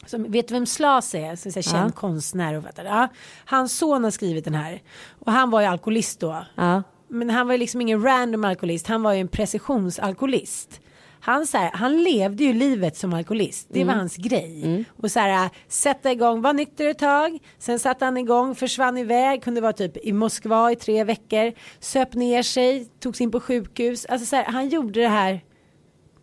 [0.05, 1.35] Som, vet du vem Slas är?
[1.35, 1.99] Så, så här, känd Ja.
[1.99, 2.87] konstnär och författare.
[2.87, 3.07] Ja,
[3.45, 4.81] hans son har skrivit den här.
[5.19, 6.45] Och han var ju alkoholist då.
[6.55, 6.83] ja.
[7.15, 8.87] Men han var liksom ingen random alkoholist.
[8.87, 10.81] Han var ju en precisionsalkoholist.
[11.19, 13.67] Han, så här, han levde ju livet som alkoholist.
[13.69, 14.85] Det var hans grej.
[15.01, 17.39] Och så här, sätta igång, var nykter ett tag.
[17.59, 19.43] Sen satte han igång, försvann iväg.
[19.43, 21.53] Kunde vara typ i Moskva i tre veckor.
[21.79, 24.05] Söp ner sig, togs in på sjukhus.
[24.05, 25.43] Alltså så här, han gjorde det här.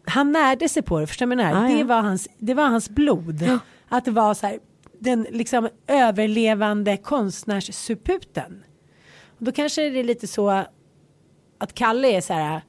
[0.07, 1.43] Han närde sig på det, förstår du?
[1.43, 1.77] Ah, ja.
[1.77, 3.59] det, var hans, det var hans blod.
[3.89, 4.59] Att det var så här,
[5.01, 8.65] den liksom överlevande konstnärssuputen.
[9.39, 10.65] Och då kanske det är lite så
[11.63, 12.61] att Kalle är så här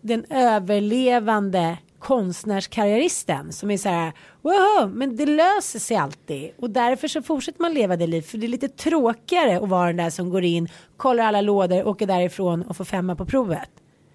[0.00, 7.08] den överlevande konstnärskarriäristen som är så här wow, men det löser sig alltid och därför
[7.08, 10.10] så fortsätter man leva det liv för det är lite tråkigare att vara den där
[10.10, 13.68] som går in, kollar alla lådor, åker därifrån och får femma på provet.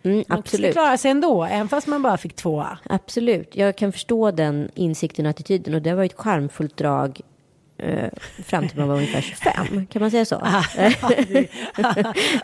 [0.03, 0.73] Mm, Man skulle absolut.
[0.73, 2.77] klara sig ändå, även fast man bara fick tvåa.
[2.89, 3.55] Absolut.
[3.55, 5.73] Jag kan förstå den insikten och attityden.
[5.73, 7.21] Och det var ett charmfullt drag
[7.77, 8.09] eh,
[8.43, 9.87] fram till man var ungefär 25.
[9.87, 10.39] Kan man säga så?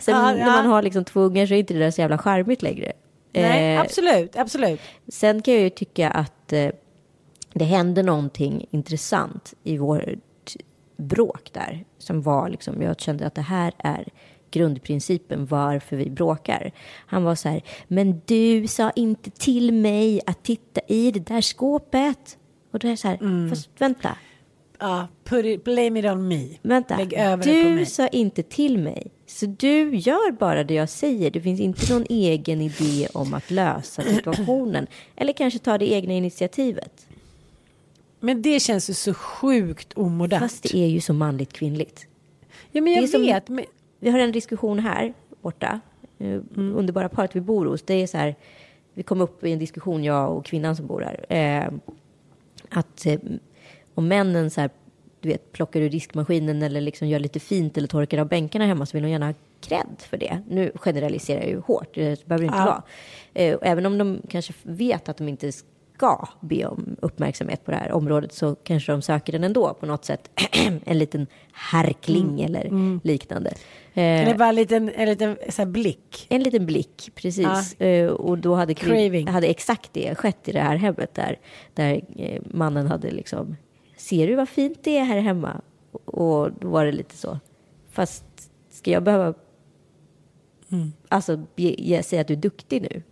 [0.00, 2.18] Sen Ja, när man har liksom två ungar så är inte det där så jävla
[2.18, 2.92] charmigt längre.
[3.32, 4.80] Nej, Eh, absolut, absolut.
[5.08, 6.70] Sen kan jag ju tycka att eh,
[7.52, 10.08] det hände någonting intressant i vårt
[10.96, 11.84] bråk där.
[11.98, 14.08] Som var liksom, jag kände att det här är
[14.50, 16.72] grundprincipen varför vi bråkar.
[17.06, 21.40] Han var så här, men du sa inte till mig att titta i det där
[21.40, 22.38] skåpet.
[22.72, 24.16] Och då är jag så här, fast vänta,
[24.78, 25.08] Ja,
[25.44, 26.48] it, blame it on me.
[26.62, 26.96] vänta.
[26.96, 27.86] Lägg över det på Du mig.
[27.86, 29.06] sa inte till mig.
[29.26, 31.30] Så du gör bara det jag säger.
[31.30, 34.86] Det finns inte någon egen idé om att lösa situationen.
[35.16, 37.06] Eller kanske ta det egna initiativet.
[38.20, 40.42] Men det känns ju så sjukt omodernt.
[40.42, 42.06] Fast det är ju så manligt kvinnligt.
[42.72, 43.48] ja, men jag är som- vet.
[43.48, 43.64] Men,
[44.00, 45.80] vi har en diskussion här borta,
[46.18, 46.42] eh, Mm.
[46.76, 47.82] underbara paret vi bor hos.
[47.82, 48.34] Det är så här,
[48.94, 51.32] vi kom upp i en diskussion, jag och kvinnan som bor här.
[51.32, 51.72] Eh,
[52.68, 53.06] att
[53.94, 54.70] om männen så här,
[55.20, 58.86] du vet, plockar ur diskmaskinen eller liksom gör lite fint eller torkar av bänkarna hemma
[58.86, 60.42] så vill de gärna ha cred för det.
[60.48, 62.64] Nu generaliserar jag ju hårt, det behöver det inte Ja.
[62.64, 62.82] vara.
[63.34, 67.76] Eh, även om de kanske vet att de inte ska be om uppmärksamhet på det
[67.76, 70.30] här området så kanske de söker den ändå på något sätt.
[70.84, 72.70] en liten härkling eller
[73.06, 73.50] liknande.
[73.94, 76.26] Eh, Eller bara en liten, en liten så blick.
[76.30, 77.80] en liten blick, precis.
[77.80, 78.74] Eh, och då hade,
[79.30, 81.38] hade exakt det skett i det här hemmet där,
[81.74, 83.56] där eh, mannen hade liksom,
[84.08, 85.60] ser du vad fint det är här hemma?
[86.04, 87.38] Och då var det lite så,
[87.90, 88.24] fast
[88.70, 89.34] ska jag behöva,
[91.08, 93.02] alltså ge, ge, säga att du är duktig nu?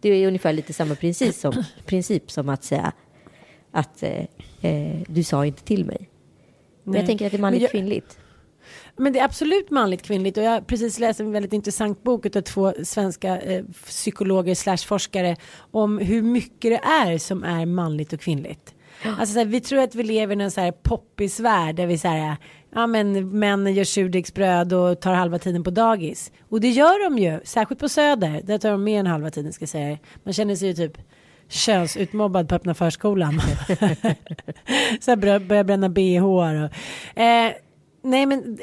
[0.00, 2.92] Det är ungefär lite samma princip som, princip som att säga
[3.70, 4.24] att eh,
[4.60, 6.10] eh, du sa inte till mig.
[6.84, 7.00] Men Nej.
[7.00, 8.18] jag tänker att det är manligt jag- kvinnligt.
[8.96, 12.36] Men det är absolut manligt kvinnligt och jag har precis läst en väldigt intressant bok
[12.36, 15.36] av två svenska eh, psykologer slash forskare
[15.70, 18.74] om hur mycket det är som är manligt och kvinnligt.
[19.04, 21.86] Alltså så här, vi tror att vi lever i en så här poppis värld där
[21.86, 22.36] vi så här,
[22.74, 26.32] ja men männen gör surdegsbröd och tar halva tiden på dagis.
[26.48, 29.52] Och det gör de ju, särskilt på söder, där tar de mer än halva tiden
[29.52, 29.98] ska jag säga.
[30.24, 30.98] Man känner sig ju typ
[31.48, 33.40] könsutmobbad på öppna förskolan.
[35.00, 36.44] så här börjar, börjar bränna bh och,
[37.20, 37.52] eh,
[38.02, 38.58] nej men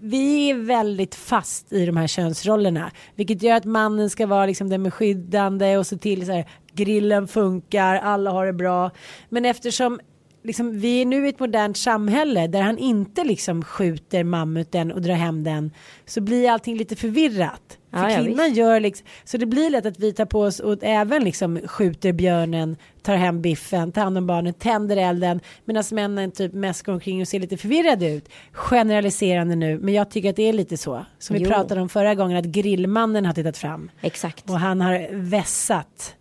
[0.00, 2.90] vi är väldigt fast i de här könsrollerna.
[3.14, 6.48] Vilket gör att mannen ska vara liksom den med skyddande och se till så här
[6.76, 8.90] grillen funkar, alla har det bra.
[9.28, 10.00] Men eftersom
[10.46, 15.02] liksom, vi är nu i ett modernt samhälle där han inte liksom skjuter mammuten och
[15.02, 15.70] drar hem den
[16.06, 17.78] så blir allting lite förvirrat.
[17.90, 20.78] För Ja, kvinnan gör liksom, så det blir lätt att vi tar på oss och
[20.82, 26.30] även liksom skjuter björnen, tar hem biffen, tar hand om barnen, tänder elden medan männen
[26.32, 28.28] typ mest går omkring och ser lite förvirrade ut.
[28.52, 31.06] Generaliserande nu, men jag tycker att det är lite så.
[31.18, 31.50] Som vi Jo.
[31.50, 34.50] pratade om förra gången att grillmannen har tittat fram Exakt.
[34.50, 36.14] och han har vässat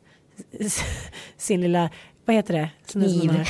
[1.38, 1.90] sin lilla,
[2.26, 2.70] vad heter det?
[2.88, 3.46] Kniv.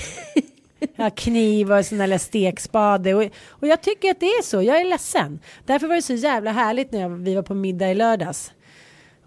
[0.96, 3.14] Ja, kniv och sån där stekspade.
[3.14, 4.62] Och, och jag tycker att det är så.
[4.62, 5.40] Jag är ledsen.
[5.66, 8.52] Därför var det så jävla härligt när jag, vi var på middag i lördags.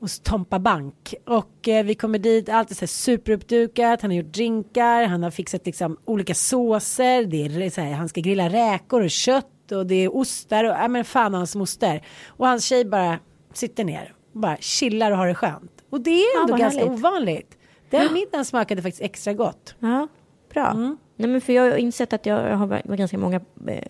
[0.00, 1.14] Hos Tompa Bank.
[1.26, 4.02] Och eh, vi kommer dit, allt är så här superuppdukat.
[4.02, 7.24] Han har gjort drinkar, han har fixat liksom olika såser.
[7.24, 10.70] Det är så här, han ska grilla räkor och kött och det är ostar och
[10.70, 12.02] ja men fan hans moster.
[12.26, 13.18] Och hans tjej bara
[13.52, 15.77] sitter ner och bara chillar och har det skönt.
[15.90, 16.98] Och det är Ja, ändå ganska härligt.
[16.98, 17.59] ovanligt.
[17.90, 19.74] Den middagen smakade faktiskt extra gott.
[19.79, 20.09] Ja,
[20.53, 20.96] bra.
[21.16, 23.83] Nej, men för jag har insett att jag har ganska många eh,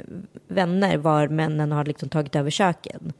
[0.48, 3.12] vänner var männen har liksom tagit över köken.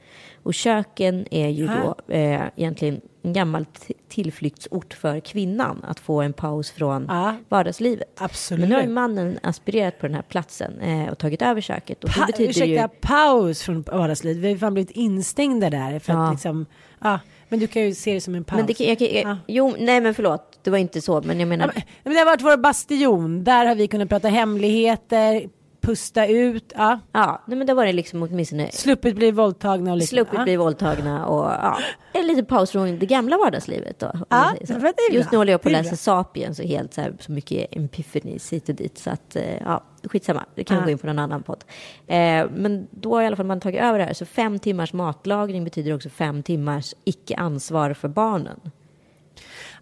[0.43, 3.67] Och köken är ju då eh, egentligen en gammal
[4.09, 7.37] tillflyktsort för kvinnan att få en paus från Ja.
[7.49, 8.21] vardagslivet.
[8.21, 8.61] Absolut.
[8.61, 12.05] Men nu har ju mannen aspirerat på den här platsen eh, och tagit över köket.
[12.05, 12.89] Och det Pa- betyder ursäkta, ju...
[13.01, 14.43] paus från vardagslivet.
[14.45, 15.99] Vi har fan blivit instängda där.
[15.99, 16.27] För Ja.
[16.27, 16.67] att liksom,
[17.03, 18.57] ja, men du kan ju se det som en paus.
[18.57, 19.39] Men det, jag, kan- jag, Ja.
[19.47, 21.23] Jo, nej men förlåt, det var inte så.
[21.23, 21.73] Men jag menar...
[21.77, 23.45] Ja, men det har varit vår bastion.
[23.45, 25.49] Där har vi kunnat prata hemligheter,
[25.89, 27.01] pusta ut, ja.
[27.13, 30.09] Ja, nej, men då var det liksom åtminstone sluppit bli våldtagna och lite.
[30.09, 30.45] sluppit ja.
[30.45, 31.79] bli våldtagna och ja,
[32.13, 34.13] en liten paus från det gamla vardagslivet då.
[34.29, 35.97] Ja, det Just nu håller jag på att Det läsa.
[35.97, 39.85] Sapiens och helt så, här, så mycket epiphanies hit och dit så att eh, ja,
[40.05, 40.85] skitsamma, det kan Ja.
[40.85, 41.65] gå in på någon annan podd.
[42.07, 44.93] Eh, men då har i alla fall man tagit över det här, så fem timmars
[44.93, 48.61] matlagning betyder också fem timmars icke-ansvar för barnen.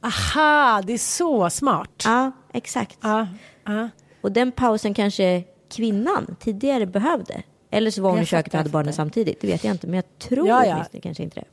[0.01, 2.03] Aha, det är så smart.
[2.05, 2.99] Ja, exakt.
[3.03, 3.27] Ja,
[3.65, 3.89] ja.
[4.21, 7.43] Och den pausen kanske kvinnan tidigare behövde.
[7.71, 9.87] Eller så var hon Jag i köket och hade barnen samtidigt, det vet jag inte.
[9.87, 10.75] Men jag tror Ja, ja.
[10.75, 11.47] åtminstone kanske inte det.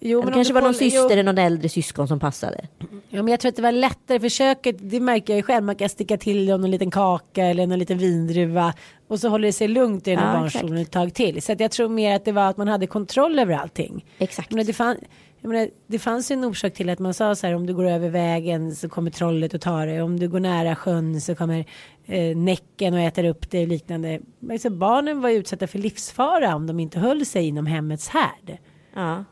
[0.00, 1.10] Jo, det men kanske var någon syster jo.
[1.10, 2.66] eller någon äldre syskon som passade.
[3.08, 4.76] Ja, men jag tror att det var lättare för köket.
[4.78, 5.64] Det märker jag ju själv.
[5.64, 8.74] Man kan sticka till dem någon liten kaka eller någon liten vindruva.
[9.08, 11.42] Och så håller det sig lugnt i den här Ja, barnstolen ett tag till.
[11.42, 14.04] Så jag tror mer att det var att man hade kontroll över allting.
[14.18, 14.50] Exakt.
[14.50, 14.96] Menar, det, fann,
[15.40, 17.74] jag menar, det fanns ju en orsak till att man sa så här om du
[17.74, 20.02] går över vägen så kommer trollet och tar det.
[20.02, 21.64] Om du går nära sjön så kommer
[22.06, 24.20] eh, näcken och äter upp det och liknande.
[24.38, 28.58] Men så barnen var utsatta för livsfara om de inte höll sig inom hemmets härd.
[28.94, 29.24] Ja.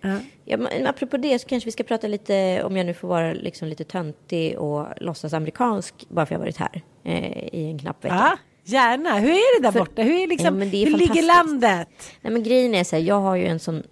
[0.00, 0.18] Ja.
[0.44, 3.32] Ja, men apropå det så kanske vi ska prata lite, om jag nu får vara
[3.32, 8.04] liksom lite töntig och låtsas amerikansk, bara för jag varit här eh, i en knapp
[8.04, 8.14] vecka.
[8.14, 9.18] Ja, gärna.
[9.18, 10.02] Hur är det där För- borta?
[10.02, 11.88] Hur, är liksom, Ja, är hur ligger landet?
[12.20, 13.82] Nej men grejen är så här, jag har ju en sån,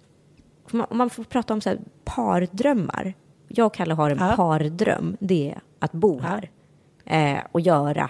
[0.73, 3.13] om man, får prata om så här pardrömmar.
[3.47, 4.33] Jag och Kalle har en Ja.
[4.35, 6.27] pardröm, det är att bo Ja.
[6.27, 6.49] här.
[7.35, 8.09] Eh, och göra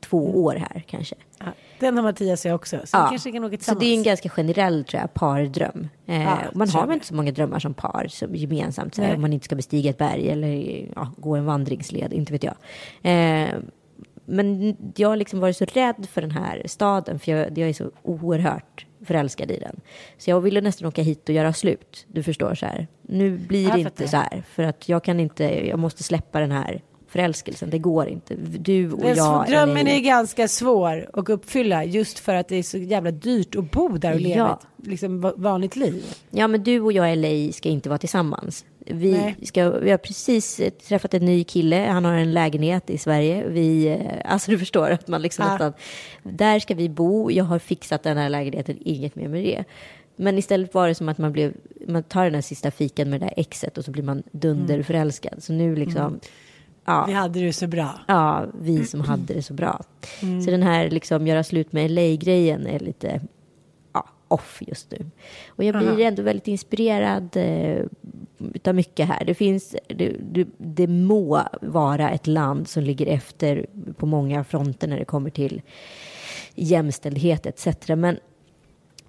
[0.00, 1.14] två år här kanske.
[1.38, 1.46] Ja,
[1.80, 2.76] den har Mattias och jag också.
[2.84, 5.88] Så vi kanske kan åka så det är en ganska generell tror jag, pardröm.
[6.06, 8.94] Eh, Ja, man har väl inte så många drömmar som par som gemensamt.
[8.94, 9.14] Så här, Nej.
[9.16, 12.54] om man inte ska bestiga ett berg eller ja, gå en vandringsled, inte vet jag.
[13.02, 13.48] Eh,
[14.24, 17.72] men jag har liksom varit så rädd för den här staden för jag, jag är
[17.72, 19.80] så oerhört förälskad i den.
[20.18, 22.06] Så jag ville nästan åka hit och göra slut.
[22.08, 22.86] Du förstår så här.
[23.02, 24.42] Nu blir det inte så här.
[24.54, 27.70] För att jag kan inte, jag måste släppa den här förälskelsen.
[27.70, 28.34] Det går inte.
[28.58, 29.46] Du och jag.
[29.46, 33.56] drömmen eller- är ganska svår att uppfylla just för att det är så jävla dyrt
[33.56, 34.60] att bo där och leva Ja.
[34.80, 36.04] ett liksom, va- vanligt liv.
[36.30, 38.64] Ja, men du och jag i LA ska inte vara tillsammans.
[38.86, 39.36] Vi, Nej.
[39.42, 43.48] ska, vi har precis träffat en ny kille, han har en lägenhet i Sverige.
[43.48, 45.50] Vi, eh, alltså du förstår att man liksom Ja.
[45.52, 45.72] nästan,
[46.22, 49.64] där ska vi bo, jag har fixat den här lägenheten, inget mer med det.
[50.16, 51.52] Men istället var det som att man blev,
[51.88, 55.42] man tar den här sista fiken med det där exet och så blir man dunderförälskad.
[55.42, 56.20] Så nu liksom,
[56.84, 57.04] ja.
[57.06, 58.00] Vi hade det så bra.
[58.08, 59.84] Ja, vi som hade det så bra.
[60.44, 63.20] Så den här liksom göra slut med LA-grejen är lite
[64.32, 65.10] off just nu.
[65.48, 66.00] Och jag blir Aha.
[66.00, 67.84] ändå väldigt inspirerad eh,
[68.54, 69.24] utav mycket här.
[69.24, 73.66] Det finns, det, det, det må vara ett land som ligger efter
[73.96, 75.62] på många fronter när det kommer till
[76.54, 77.88] jämställdhet etc.
[77.88, 78.18] Men,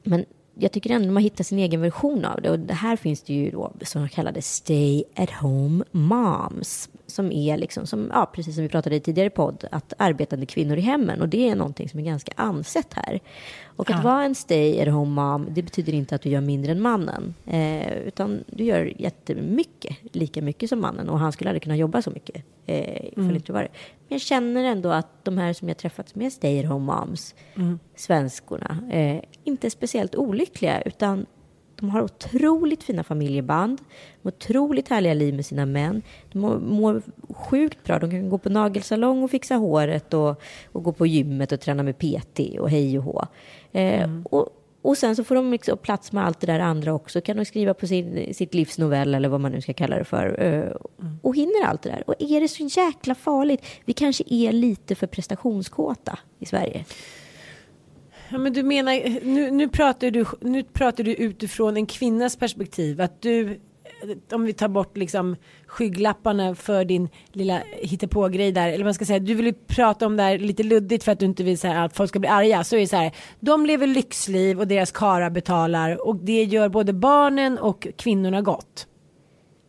[0.03, 2.49] men jag tycker ändå man hittar sin egen version av det.
[2.49, 6.89] Och det här finns det ju då som kallade stay at home moms.
[7.07, 10.77] Som är liksom, som, ja, precis som vi pratade i tidigare podd, att arbetande kvinnor
[10.77, 11.21] i hemmen.
[11.21, 13.19] Och det är någonting som är ganska ansett här.
[13.75, 14.03] Och att Ja.
[14.03, 17.33] vara en stay at home mom, det betyder inte att du gör mindre än mannen.
[17.47, 21.09] Eh, utan du gör jättemycket, lika mycket som mannen.
[21.09, 22.43] Och han skulle aldrig kunna jobba så mycket.
[22.65, 23.69] Eh, ifall inte var det.
[24.07, 26.85] Men jag känner ändå att de här som jag träffat som är stay at home
[26.85, 27.35] moms,
[27.95, 30.81] svenskorna, eh, inte är speciellt olyckliga.
[30.81, 31.25] Utan
[31.75, 33.81] de har otroligt fina familjeband,
[34.21, 36.01] de har otroligt härliga liv med sina män.
[36.31, 36.39] De
[36.69, 37.99] mår, sjukt bra.
[37.99, 41.83] De kan gå på nagelsalong och fixa håret och, och gå på gymmet och träna
[41.83, 43.25] med PT och hej och hå.
[43.71, 44.49] Eh, och,
[44.84, 47.22] och sen så får de liksom plats med allt det där andra också.
[47.22, 50.43] Kan de skriva på sin, sitt livsnovell eller vad man nu ska kalla det för.
[50.43, 50.76] Eh,
[51.22, 52.04] och hinner allt det där.
[52.08, 53.65] Och är det så jäkla farligt?
[53.86, 56.86] Vi kanske är lite för prestationskåta i Sverige.
[58.30, 63.02] Ja, men du menar, nu, nu, pratar du, nu pratar du utifrån en kvinnas perspektiv.
[63.02, 63.60] Att du,
[64.31, 65.35] om vi tar bort liksom
[65.67, 68.67] skygglapparna för din lilla hittepågrej där.
[68.67, 71.11] Eller vad man ska säga, du vill ju prata om det här lite luddigt för
[71.11, 72.63] att du inte vill säga att folk ska bli arga.
[72.63, 76.07] Så är det så här, de lever lyxliv och deras kara betalar.
[76.07, 78.87] Och det gör både barnen och kvinnorna gott.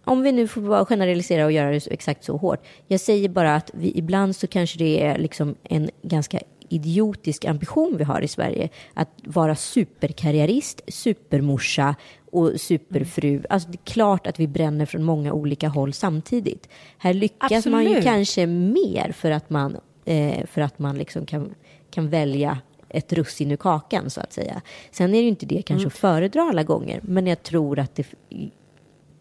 [0.04, 2.60] Om vi nu får bara generalisera och göra det exakt så hårt.
[2.86, 7.96] Jag säger bara att vi, ibland så kanske det är liksom en ganska idiotisk ambition
[7.96, 8.68] vi har i Sverige.
[8.94, 11.94] Att vara superkarriärist, supermorsa
[12.34, 13.42] och superfru.
[13.50, 16.68] Alltså det är klart att vi bränner från många olika håll samtidigt.
[16.98, 18.04] Här lyckas man ju Absolut.
[18.04, 21.54] kanske mer för att man, eh, för att man liksom kan,
[21.90, 24.62] kan välja ett russin ur kakan så att säga.
[24.90, 27.94] Sen är det ju inte det kanske att föredra alla gånger, men jag tror att
[27.94, 28.06] det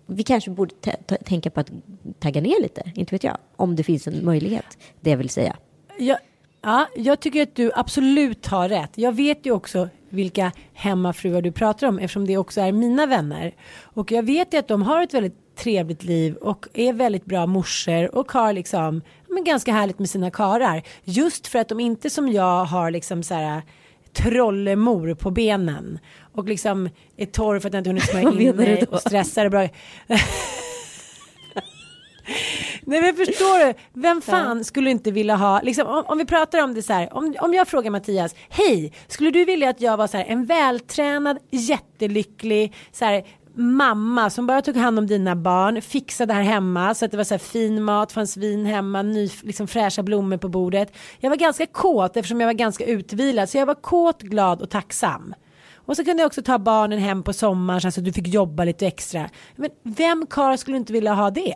[0.05, 0.75] vi kanske borde
[1.25, 1.71] tänka på att
[2.19, 5.55] tagga ner lite, inte vet jag, om det finns en möjlighet, det vill säga.
[5.97, 6.17] Ja,
[6.61, 8.91] ja, jag tycker att du absolut har rätt.
[8.95, 13.55] Jag vet ju också vilka hemmafruar du pratar om eftersom det också är mina vänner.
[13.81, 17.45] Och jag vet ju att de har ett väldigt trevligt liv och är väldigt bra
[17.45, 20.83] morsor och har liksom men ganska härligt med sina karar.
[21.03, 23.61] Just för att de inte som jag har liksom så här
[24.13, 25.99] trollemor på benen
[26.33, 29.51] och liksom är torr för att jag inte hunnit smörja in mig och stressar och
[29.51, 29.67] bra.
[32.85, 36.63] Nej men förstår du, vem fan skulle inte vilja ha, liksom, om, om vi pratar
[36.63, 39.97] om det så här, om, om jag frågar Mattias, hej, skulle du vilja att jag
[39.97, 43.23] var så här, en vältränad, jättelycklig, så här,
[43.55, 47.23] mamma som bara tog hand om dina barn, fixade här hemma så att det var
[47.23, 50.93] så fin mat, fanns vin hemma, ny, liksom fräscha blommor på bordet.
[51.19, 54.69] Jag var ganska kåt eftersom jag var ganska utvilad, så jag var kåt, glad och
[54.69, 55.35] tacksam.
[55.85, 58.63] Och så kunde jag också ta barnen hem på sommaren så att du fick jobba
[58.63, 59.29] lite extra.
[59.55, 61.55] Men vem karl skulle inte vilja ha det?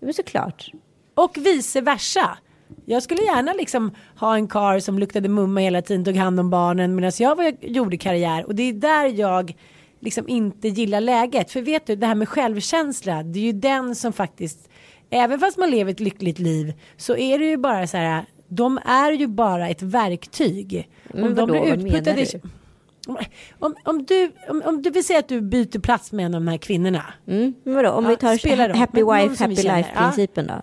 [0.00, 0.70] Men såklart.
[1.14, 2.38] Och vice versa.
[2.86, 6.50] Jag skulle gärna liksom ha en kar som luktade mumma hela tiden, tog hand om
[6.50, 8.46] barnen medan jag var, gjorde karriär.
[8.46, 9.54] Och det är där jag
[10.00, 11.50] liksom inte gillar läget.
[11.50, 14.70] För vet du, det här med självkänsla, det är ju den som faktiskt,
[15.10, 18.78] även fast man lever ett lyckligt liv, så är det ju bara så här, de
[18.84, 20.88] är ju bara ett verktyg.
[21.14, 22.26] Men Om de blir utputtade...
[23.58, 26.40] Om, om, du, om, om du vill säga att du byter plats med en av
[26.40, 27.04] de här kvinnorna.
[27.26, 27.54] Mm.
[27.64, 30.62] Men vadå, om Ja, vi tar spelar happy wife, happy life-principen då?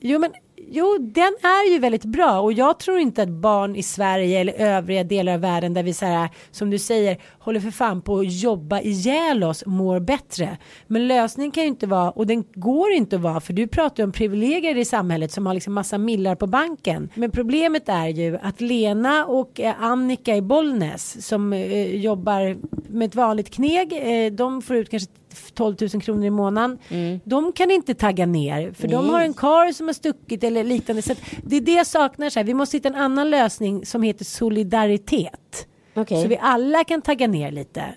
[0.00, 0.32] Jo, men
[0.68, 4.52] jo, den är ju väldigt bra och jag tror inte att barn i Sverige eller
[4.52, 8.18] övriga delar av världen där vi så här, som du säger, håller för fan på
[8.18, 10.58] att jobba ihjäl oss mår bättre.
[10.86, 14.02] Men lösningen kan ju inte vara, och den går inte att vara, för du pratar
[14.02, 17.08] ju om privilegier i samhället som har liksom massa millar på banken.
[17.14, 22.56] Men problemet är ju att Lena och eh, Annika i Bollnäs som eh, jobbar
[22.88, 25.10] med ett vanligt kneg, eh, de får ut kanske
[25.54, 26.78] 12 000 kronor i månaden.
[27.24, 29.12] De kan inte tagga ner för de Nej.
[29.12, 31.02] har en kar som har stuckit eller liknande.
[31.02, 32.30] Så det är det jag saknar.
[32.30, 32.44] Så här.
[32.44, 35.66] Vi måste hitta en annan lösning som heter solidaritet.
[35.94, 36.22] Okej.
[36.22, 37.94] Så vi alla kan tagga ner lite.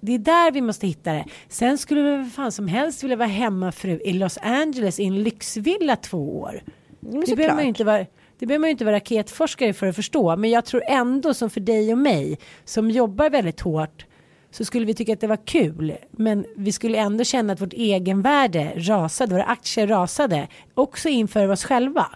[0.00, 1.24] Det är där vi måste hitta det.
[1.48, 5.22] Sen skulle vi väl fan som helst vilja vara hemmafru i Los Angeles i en
[5.22, 6.62] lyxvilla två år.
[7.00, 8.06] men det, behöver man inte vara,
[8.38, 10.36] det behöver man ju inte vara raketforskare för att förstå.
[10.36, 14.06] Men jag tror ändå som för dig och mig som jobbar väldigt hårt
[14.50, 15.94] så skulle vi tycka att det var kul.
[16.10, 20.48] Men vi skulle ändå känna att vårt egenvärde rasade, våra aktier rasade.
[20.74, 22.06] Också inför oss själva.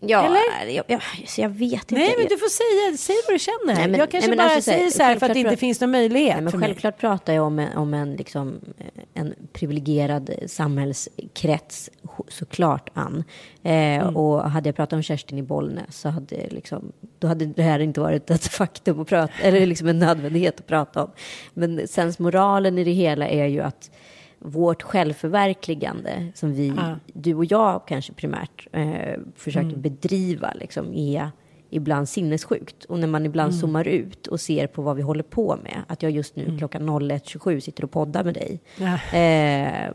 [0.00, 0.72] Ja, Eller?
[0.74, 1.94] Jag, jag, så jag vet inte.
[1.94, 3.74] Nej men du får säga, säg vad du känner.
[3.80, 5.56] Nej, men- jag kanske nej, bara alltså, säger så här för att självklart det inte
[5.60, 6.68] finns någon möjlighet Nej, men för mig.
[6.68, 11.90] självklart pratar jag om om en, liksom, eh, en privilegierad samhällskrets,
[12.28, 13.24] såklart Ann.
[13.62, 14.16] Eh, Mm.
[14.16, 17.78] Och hade jag pratat om Kerstin i Bollnäs så hade, liksom, då hade det här
[17.78, 21.10] inte varit ett faktum att prata, eller liksom en nödvändighet att prata om.
[21.54, 23.90] Men sensmoralen i det hela är ju att
[24.38, 26.96] vårt självförverkligande som vi, Ja.
[27.06, 29.80] du och jag kanske primärt eh, försöker Mm.
[29.82, 31.30] bedriva liksom, är
[31.70, 32.84] ibland sinnessjukt.
[32.84, 33.60] Och när man ibland Mm.
[33.60, 36.82] zoomar ut och ser på vad vi håller på med, att jag just nu klockan
[36.88, 38.60] 01.27 sitter och poddar med dig.
[38.76, 38.94] Ja.
[38.94, 39.92] Eh,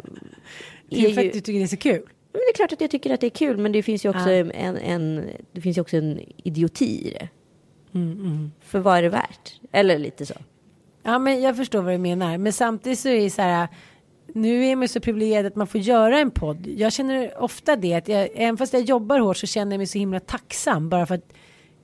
[0.90, 2.02] Det är är för ju, att du tycker det är så kul.
[2.32, 4.10] men det är klart att jag tycker att det är kul, men det finns ju
[4.10, 4.52] också, Ja.
[4.52, 7.30] en, en, det finns ju också en idioti i det.
[8.00, 9.60] Mm, För vad är det värt?
[9.72, 10.34] Eller lite så.
[11.04, 12.38] Ja men jag förstår vad du menar.
[12.38, 13.68] Men samtidigt så är det så här.
[14.34, 16.68] Nu är man så privilegierad att man får göra en podd.
[16.68, 19.88] Jag känner ofta det att jag, även fast jag jobbar hårt så känner jag mig
[19.88, 21.34] så himla tacksam bara för att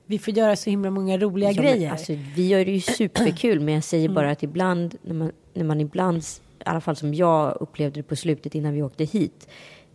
[0.06, 1.90] vi får göra så himla många roliga Ja, grejer.
[1.90, 4.14] Alltså, vi gör det ju superkul, men jag säger Mm.
[4.14, 8.02] bara att ibland, när man, när man ibland, i alla fall som jag upplevde det
[8.02, 9.48] på slutet innan vi åkte hit,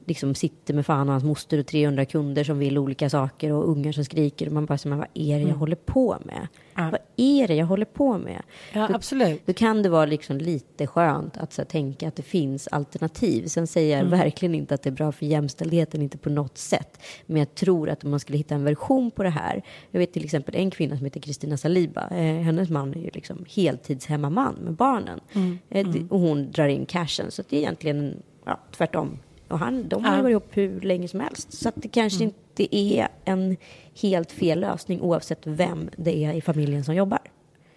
[0.06, 3.70] liksom sitter med fan och hans moster och 300 kunder som vill olika saker och
[3.70, 6.36] ungar som skriker och man bara, så, men vad är det jag håller på med?
[6.36, 6.48] Mm.
[6.76, 6.90] Ja.
[6.92, 8.42] Vad är det jag håller på med?
[8.74, 9.42] ja då, absolut.
[9.46, 13.48] då kan det vara liksom lite skönt att så, här, tänka att det finns alternativ.
[13.48, 14.20] Sen säger jag Mm.
[14.20, 17.00] verkligen inte att det är bra för jämställdheten, inte på något sätt.
[17.26, 19.62] Men jag tror att om man skulle hitta en version på det här.
[19.92, 22.08] Jag vet till exempel en kvinna som heter Kristina Saliba.
[22.10, 25.20] Eh, hennes man är ju liksom heltidshemmaman med barnen.
[25.34, 25.58] Mm.
[25.70, 27.32] Eh, det- och hon drar in cashen.
[27.32, 29.18] Så det är egentligen ja, tvärtom.
[29.48, 30.22] Och han, de har Ja.
[30.22, 31.54] varit ihop hur länge som helst.
[31.54, 32.34] Så att det kanske Mm.
[32.58, 33.58] inte är en
[34.02, 37.20] helt fel lösning oavsett vem det är i familjen som jobbar.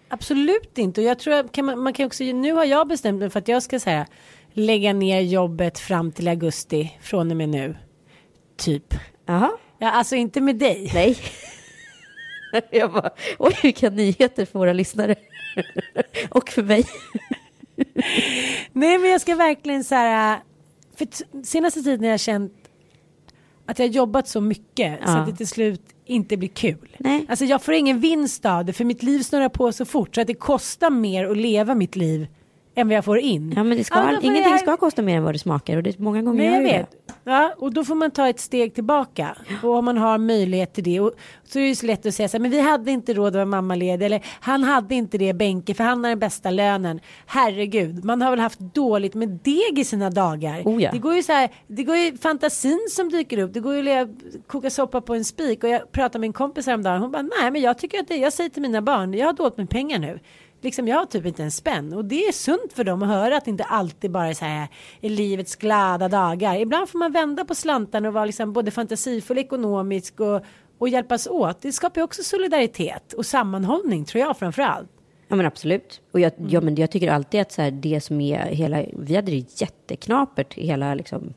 [0.07, 1.01] Absolut inte.
[1.01, 3.39] Och jag tror att kan man, man kan också, nu har jag bestämt mig för
[3.39, 4.07] att jag ska säga
[4.53, 7.75] lägga ner jobbet fram till augusti från och med nu.
[8.57, 8.93] Typ.
[9.25, 9.51] Jaha.
[9.79, 10.91] Ja, alltså inte med dig.
[10.93, 11.17] Nej.
[12.71, 15.15] Jag bara, oj vilka nyheter för våra lyssnare.
[16.29, 16.85] Och för mig.
[18.73, 20.39] Nej, men jag ska verkligen så här.
[20.99, 21.07] För
[21.43, 22.53] senaste tiden har jag känt
[23.65, 25.17] att jag har jobbat så mycket så Ja.
[25.17, 26.95] att det till slut inte blir kul.
[26.99, 27.25] Nej.
[27.29, 30.21] Alltså jag får ingen vinst av det för mitt liv snurrar på så fort så
[30.21, 32.27] att det kostar mer att leva mitt liv
[32.75, 33.53] än vad jag får in.
[33.55, 35.77] Ja men det ska, Ja, ingenting jag- ska kosta mer än vad det smakar.
[35.77, 36.89] Och det, många gånger Nej, jag vet.
[37.23, 39.35] Ja, och då får man ta ett steg tillbaka.
[39.63, 40.99] Och om man har möjlighet till det.
[40.99, 43.27] Och så är det så lätt att säga så här, men vi hade inte råd
[43.27, 44.05] att vara mammaledig.
[44.05, 46.99] Eller han hade inte det Benke, för han har den bästa lönen.
[47.25, 50.61] Herregud, man har väl haft dåligt med deg i sina dagar.
[50.65, 50.91] Oh ja.
[50.91, 53.53] Det går ju så här, det går ju fantasin som dyker upp.
[53.53, 54.09] Det går ju att
[54.47, 55.63] koka soppa på en spik.
[55.63, 57.01] Och jag pratade med en kompis häromdagen.
[57.01, 59.33] Hon bara, nej men jag tycker att det, jag säger till mina barn, jag har
[59.33, 60.19] dåligt med pengar nu.
[60.61, 63.37] Liksom jag har typ inte en spänn och det är sunt för dem att höra
[63.37, 64.67] att det inte alltid bara är så här
[65.01, 66.55] i livets glada dagar.
[66.55, 70.41] Ibland får man vända på slantarna och vara liksom både fantasifull, ekonomisk och,
[70.77, 71.61] och hjälpas åt.
[71.61, 74.89] Det skapar ju också solidaritet och sammanhållning tror jag framför allt.
[75.27, 76.01] Ja men absolut.
[76.11, 76.49] Och jag, Mm.
[76.51, 79.61] ja, men jag tycker alltid att så här, det som är hela, vi hade det
[79.61, 81.33] jätteknapert hela, liksom,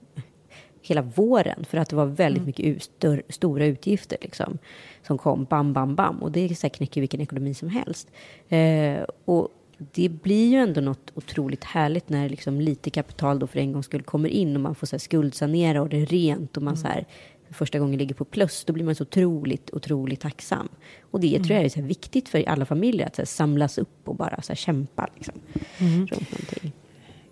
[0.83, 1.65] hela våren.
[1.69, 2.47] För att det var väldigt Mm.
[2.47, 4.59] mycket ut, stör, stora utgifter liksom,
[5.07, 6.23] som kom bam, bam, bam.
[6.23, 8.11] Och det så här, knäcker vilken ekonomi som helst.
[8.49, 9.49] Eh, och
[9.93, 13.83] det blir ju ändå något otroligt härligt när liksom lite kapital då för en gång
[13.83, 16.77] skull kommer in och man får så här skuldsanera och det är rent och man
[16.77, 17.07] så här
[17.47, 20.69] för första gången ligger på plus, då blir man så otroligt, otroligt tacksam.
[21.11, 24.17] Och det tror jag är så viktigt för alla familjer att så samlas upp och
[24.17, 25.35] bara så kämpa liksom,
[25.79, 26.73] runt någonting.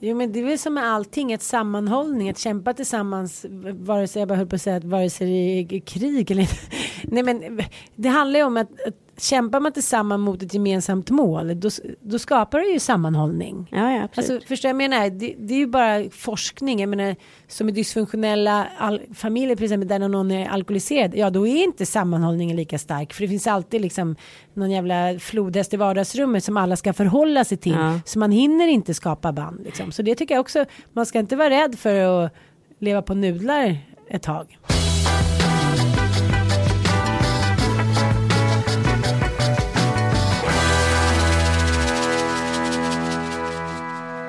[0.03, 4.21] Jo men det är väl som med allting, ett sammanhållning, att kämpa tillsammans, vare sig
[4.21, 6.49] jag bara höll på att säga att vare sig det är krig eller
[7.03, 7.61] Nej men
[7.95, 12.19] det handlar ju om att, att kämpar man tillsammans mot ett gemensamt mål, då, då
[12.19, 13.69] skapar det ju sammanhållning.
[13.71, 14.31] Ja, ja, absolut.
[14.31, 15.11] Alltså, förstår jag menar?
[15.11, 16.81] Det, det är ju bara forskning.
[16.81, 17.17] Jag menar,
[17.49, 18.67] som i dysfunktionella
[19.15, 21.15] familjer till exempel där någon är alkoholiserad.
[21.15, 23.13] Ja, då är inte sammanhållningen lika stark.
[23.13, 24.17] För det finns alltid liksom
[24.55, 27.73] någon jävla flodhäst i vardagsrummet som alla ska förhålla sig till.
[27.73, 28.01] Ja.
[28.05, 29.61] Så man hinner inte skapa band.
[29.65, 29.93] Liksom.
[29.93, 30.65] Så det tycker jag också.
[30.93, 32.33] Man ska inte vara rädd för att
[32.79, 34.59] leva på nudlar ett tag.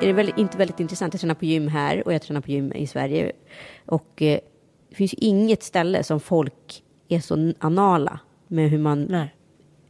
[0.02, 1.14] Är det väldigt, inte väldigt intressant.
[1.14, 3.32] Jag tränar på gym här och jag tränar på gym i Sverige.
[3.86, 4.38] Och eh,
[4.88, 9.34] det finns ju inget ställe som folk är så anala med hur man Nej.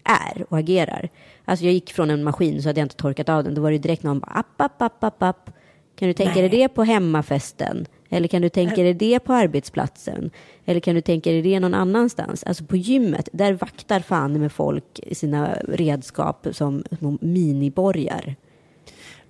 [0.05, 1.09] är och agerar.
[1.45, 3.55] Alltså jag gick från en maskin så hade jag inte torkat av den.
[3.55, 5.51] Då var det direkt någon bara app, app, app, app, app.
[5.97, 7.87] Kan du tänka dig det på hemmafesten?
[8.09, 10.31] Eller kan du tänka dig det på arbetsplatsen?
[10.65, 12.45] Eller kan du tänka dig det någon annanstans?
[12.45, 18.37] Alltså på gymmet, där vaktar fan med folk sina redskap som små miniborgar.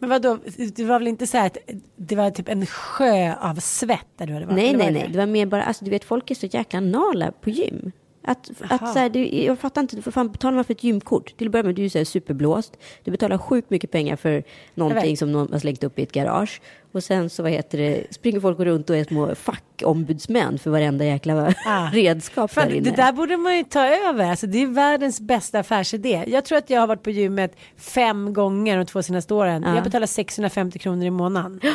[0.03, 0.39] Men vadå,
[0.75, 1.59] det var väl inte så här att
[1.97, 4.21] det var typ en sjö av svett?
[4.21, 4.55] Eller vad det var?
[4.55, 5.09] Nej, var nej, det nej.
[5.13, 7.93] Det var mer bara, alltså du vet folk är så jäkla nala på gym.
[8.25, 10.85] Att, att så här, du, jag fattar inte, du får fan betalar man för ett
[10.85, 11.37] gymkort?
[11.37, 12.77] Till att börja med, du är så här superblåst.
[13.05, 14.43] Du betalar sjukt mycket pengar för
[14.75, 16.61] någonting som någon har slängt upp i ett garage.
[16.93, 21.05] Och sen så, vad heter det, springer folk runt och är små fackombudsmän för varenda
[21.05, 21.91] jäkla Ah.
[21.93, 22.91] redskap där inne.
[22.91, 24.25] det där borde man ju ta över.
[24.31, 26.25] Alltså, det är världens bästa affärsidé.
[26.27, 29.63] Jag tror att jag har varit på gymmet fem gånger de två senaste åren.
[29.67, 29.75] Ja.
[29.75, 31.61] Jag betalar 650 kronor i månaden.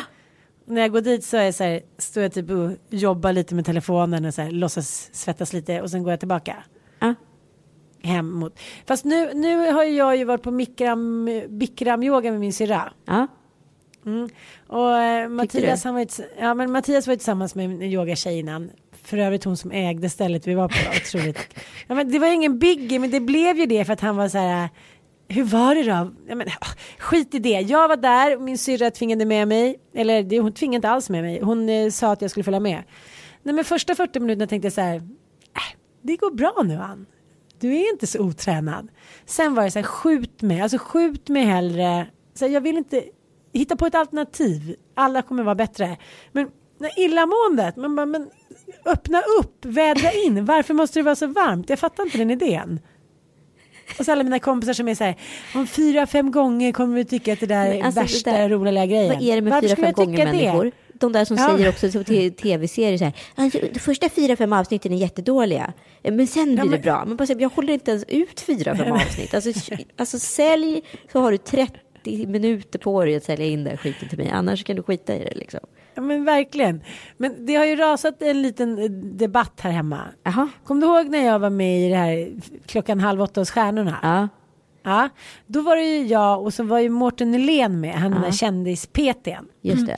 [0.68, 3.54] När jag går dit så är jag så här, står jag typ och jobbar lite
[3.54, 6.56] med telefonen och så här, låtsas svettas lite och sen går jag tillbaka
[7.00, 7.14] Ja.
[8.02, 8.60] hem mot.
[8.86, 12.92] Fast nu, nu har jag ju varit på mikram, bikram yoga med min syrra.
[13.06, 13.26] Ja.
[14.06, 14.28] Mm.
[14.66, 16.06] Och eh, Mattias, han var ju,
[16.40, 18.70] ja, men Mattias var ju tillsammans med en yogatjej innan.
[19.02, 20.74] För övrigt hon som ägde stället vi var på.
[20.96, 21.38] Otroligt.
[21.86, 24.28] Ja, men det var ingen biggie men det blev ju det för att han var
[24.28, 24.68] så här.
[25.28, 26.10] Hur var det då?
[26.28, 27.60] Ja, men, ah, skit i det.
[27.60, 29.80] Jag var där och min syrra tvingade med mig.
[29.94, 31.40] Eller det, hon tvingade inte alls med mig.
[31.40, 32.82] Hon eh, sa att jag skulle följa med.
[33.42, 34.96] Nej men första 40 minuterna tänkte jag så här.
[34.96, 35.02] Äh,
[36.02, 37.06] det går bra nu Ann.
[37.60, 38.88] Du är inte så otränad.
[39.26, 40.60] Sen var det så här, skjut mig.
[40.60, 42.06] Alltså skjut mig hellre.
[42.34, 43.04] Så här, jag vill inte
[43.52, 44.76] hitta på ett alternativ.
[44.94, 45.96] Alla kommer vara bättre.
[46.32, 48.30] Men när illamåendet, man bara, men
[48.84, 50.44] öppna upp, vädra in.
[50.44, 51.70] Varför måste det vara så varmt?
[51.70, 52.80] Jag fattar inte den idén.
[53.98, 55.14] Och så alla mina kompisar som är så här,
[55.54, 58.86] om fyra, fem gånger kommer vi tycka att det där är alltså, värsta där- roliga
[58.86, 59.08] grejen.
[59.14, 60.72] Vad är det med Varför fyra, fem gånger människor?
[60.92, 61.48] De där som Ja.
[61.56, 65.72] säger också så till tv-serier så här, alltså, de första fyra, fem avsnitten är jättedåliga,
[66.02, 67.04] men sen blir men- det bra.
[67.06, 69.34] Men bara, jag håller inte ens ut fyra, fem avsnitt.
[69.34, 69.50] Alltså,
[69.96, 70.82] alltså sälj
[71.12, 74.64] så har du 30 minuter på dig att sälja in den skiten till mig, annars
[74.64, 75.60] kan du skita i det liksom.
[75.98, 76.80] Ja men verkligen.
[77.16, 80.00] Men det har ju rasat en liten eh, debatt här hemma.
[80.22, 80.48] Jaha.
[80.64, 82.32] Kommer du ihåg när jag var med i det här
[82.66, 83.98] klockan halv åtta hos Stjärnorna?
[84.02, 84.28] Ja.
[84.82, 85.08] Ja,
[85.46, 88.30] då var det ju jag och så var ju Mårten Nylén med, han den där
[88.30, 89.44] kändis-PTn.
[89.62, 89.96] Just det.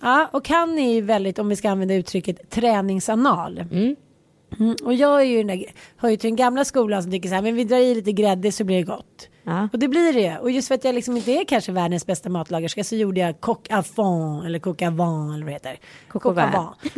[0.00, 3.58] Ja, och han är ju väldigt, om vi ska använda uttrycket, träningsanal.
[3.58, 5.64] Mm, Och jag är ju den där,
[5.96, 8.12] hör ju till den gamla skolan som tycker så här, men vi drar i lite
[8.12, 9.28] grädde så blir det gott.
[9.48, 9.68] Ja.
[9.72, 10.38] Och det blir det.
[10.38, 13.40] Och just för att jag liksom inte är kanske världens bästa matlagerska så gjorde jag
[13.40, 15.78] coq à fond eller coq à vent eller vad det heter.
[16.08, 16.44] Coq au vin.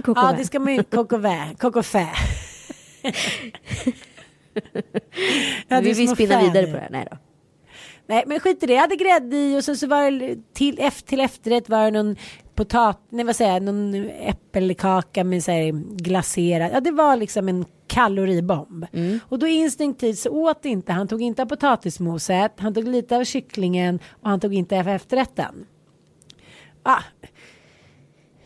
[0.06, 0.36] Ja, vin.
[0.38, 2.06] det ska man ju, coq au vin, coq au fin.
[5.68, 6.88] Ja, vi vill spinna vidare på det här.
[6.90, 7.16] Nej då.
[8.06, 10.90] Nej men skit i det, jag hade grädde i och sen så var det till,
[11.04, 12.16] till efterrätt var det någon
[12.60, 17.48] potat, nej vad säger jag, någon äppelkaka med så här glaserad, ja det var liksom
[17.48, 18.86] en kaloribomb.
[19.28, 23.24] Och då instinktivt så åt inte, han tog inte av potatismoset, han tog lite av
[23.24, 25.66] kycklingen och han tog inte av efterrätten.
[26.82, 27.02] Ah.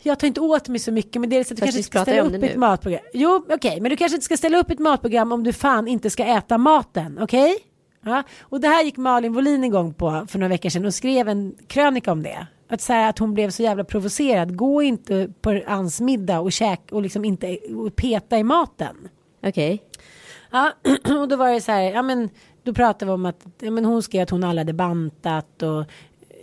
[0.01, 1.79] Jag tar inte åt mig så mycket men det är så att du Fast kanske
[1.79, 2.59] inte ska ställa upp ett nu.
[2.59, 3.01] matprogram.
[3.13, 6.09] Jo okej men du kanske inte ska ställa upp ett matprogram om du fan inte
[6.09, 7.57] ska äta maten, okej?
[8.05, 11.29] Ja, och det här gick Malin Wollin igång på för några veckor sedan och skrev
[11.29, 12.47] en krönika om det.
[12.67, 14.55] Att säga att hon blev så jävla provocerad.
[14.55, 19.09] Gå inte på Anns middag och käk och liksom inte och peta i maten.
[19.43, 19.83] Okej.
[20.51, 20.71] Ja,
[21.21, 22.29] och då var det så här, ja men
[22.63, 25.85] då pratade vi om att ja, men hon skrev att hon alla hade bantat och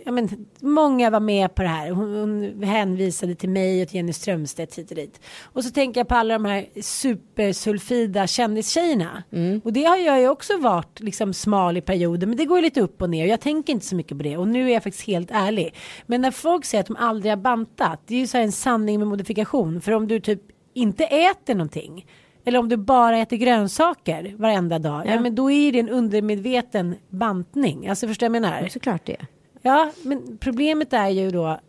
[0.05, 1.91] ja, men många var med på det här.
[1.91, 5.19] Hon, hon hänvisade till mig och till Jenny Strömstedt hit och dit.
[5.41, 9.23] Och så tänker jag på alla de här supersulfida kändistjejerna.
[9.63, 12.63] Och det har jag ju också varit liksom smal i perioder men det går ju
[12.63, 14.73] lite upp och ner och jag tänker inte så mycket på det och nu är
[14.73, 15.75] jag faktiskt helt ärlig.
[16.05, 18.51] Men när folk säger att de aldrig har bantat det är ju så här en
[18.51, 20.41] sanning med modifikation för om du typ
[20.73, 22.05] inte äter någonting
[22.45, 25.11] eller om du bara äter grönsaker varenda dag, ja.
[25.11, 25.19] Ja.
[25.19, 27.87] men då är det en undermedveten bantning.
[27.87, 28.61] Alltså förstår du vad jag menar?
[28.61, 29.17] Ja, såklart det.
[29.65, 31.59] Ja, men problemet är ju då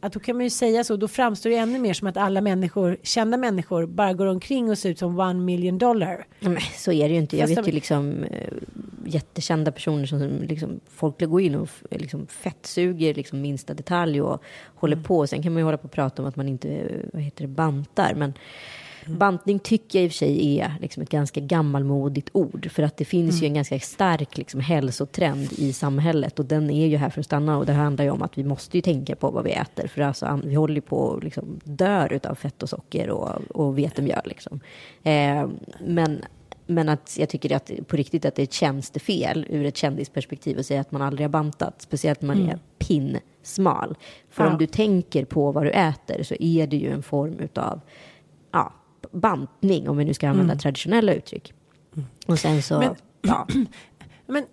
[0.00, 2.40] att då kan man ju säga så, då framstår det ännu mer som att alla
[2.40, 6.26] människor, kända människor, bara går omkring och ser ut som one million dollar.
[6.40, 7.36] Men så är det ju inte.
[7.36, 8.52] Jag Fast vet de- ju liksom eh,
[9.06, 14.42] jättekända personer som liksom, folk går in och liksom, fettsuger liksom, minsta detalj och
[14.74, 15.04] håller Mm.
[15.04, 15.26] på.
[15.26, 17.42] Sen kan man ju hålla på och prata om att man inte eh, vad heter
[17.42, 18.14] det, bantar.
[18.14, 18.34] Men
[19.06, 22.70] bantning tycker jag i och för sig är liksom, ett ganska gammalmodigt ord.
[22.70, 23.42] För att det finns Mm.
[23.42, 26.38] ju en ganska stark liksom, hälsotrend i samhället.
[26.38, 27.58] Och den är ju här för att stanna.
[27.58, 29.86] Och det handlar ju om att vi måste ju tänka på vad vi äter.
[29.88, 33.78] För alltså, vi håller ju på och liksom, dör utav fett och socker och, och
[33.78, 34.22] vetemjöl.
[34.24, 34.60] Liksom.
[35.02, 35.48] Eh,
[35.86, 36.24] men
[36.66, 40.58] men att jag tycker att på riktigt att det är ett tjänstefel ur ett kändisperspektiv
[40.58, 41.74] att säga att man aldrig har bantat.
[41.82, 43.96] Speciellt när man är pinsmal.
[44.30, 44.50] För Ja.
[44.52, 47.80] om du tänker på vad du äter så är det ju en form utav
[48.52, 48.72] ja,
[49.12, 51.52] bantning om vi nu ska använda traditionella uttryck.
[52.26, 53.46] Och sen så, Men- ja,
[54.26, 54.44] Men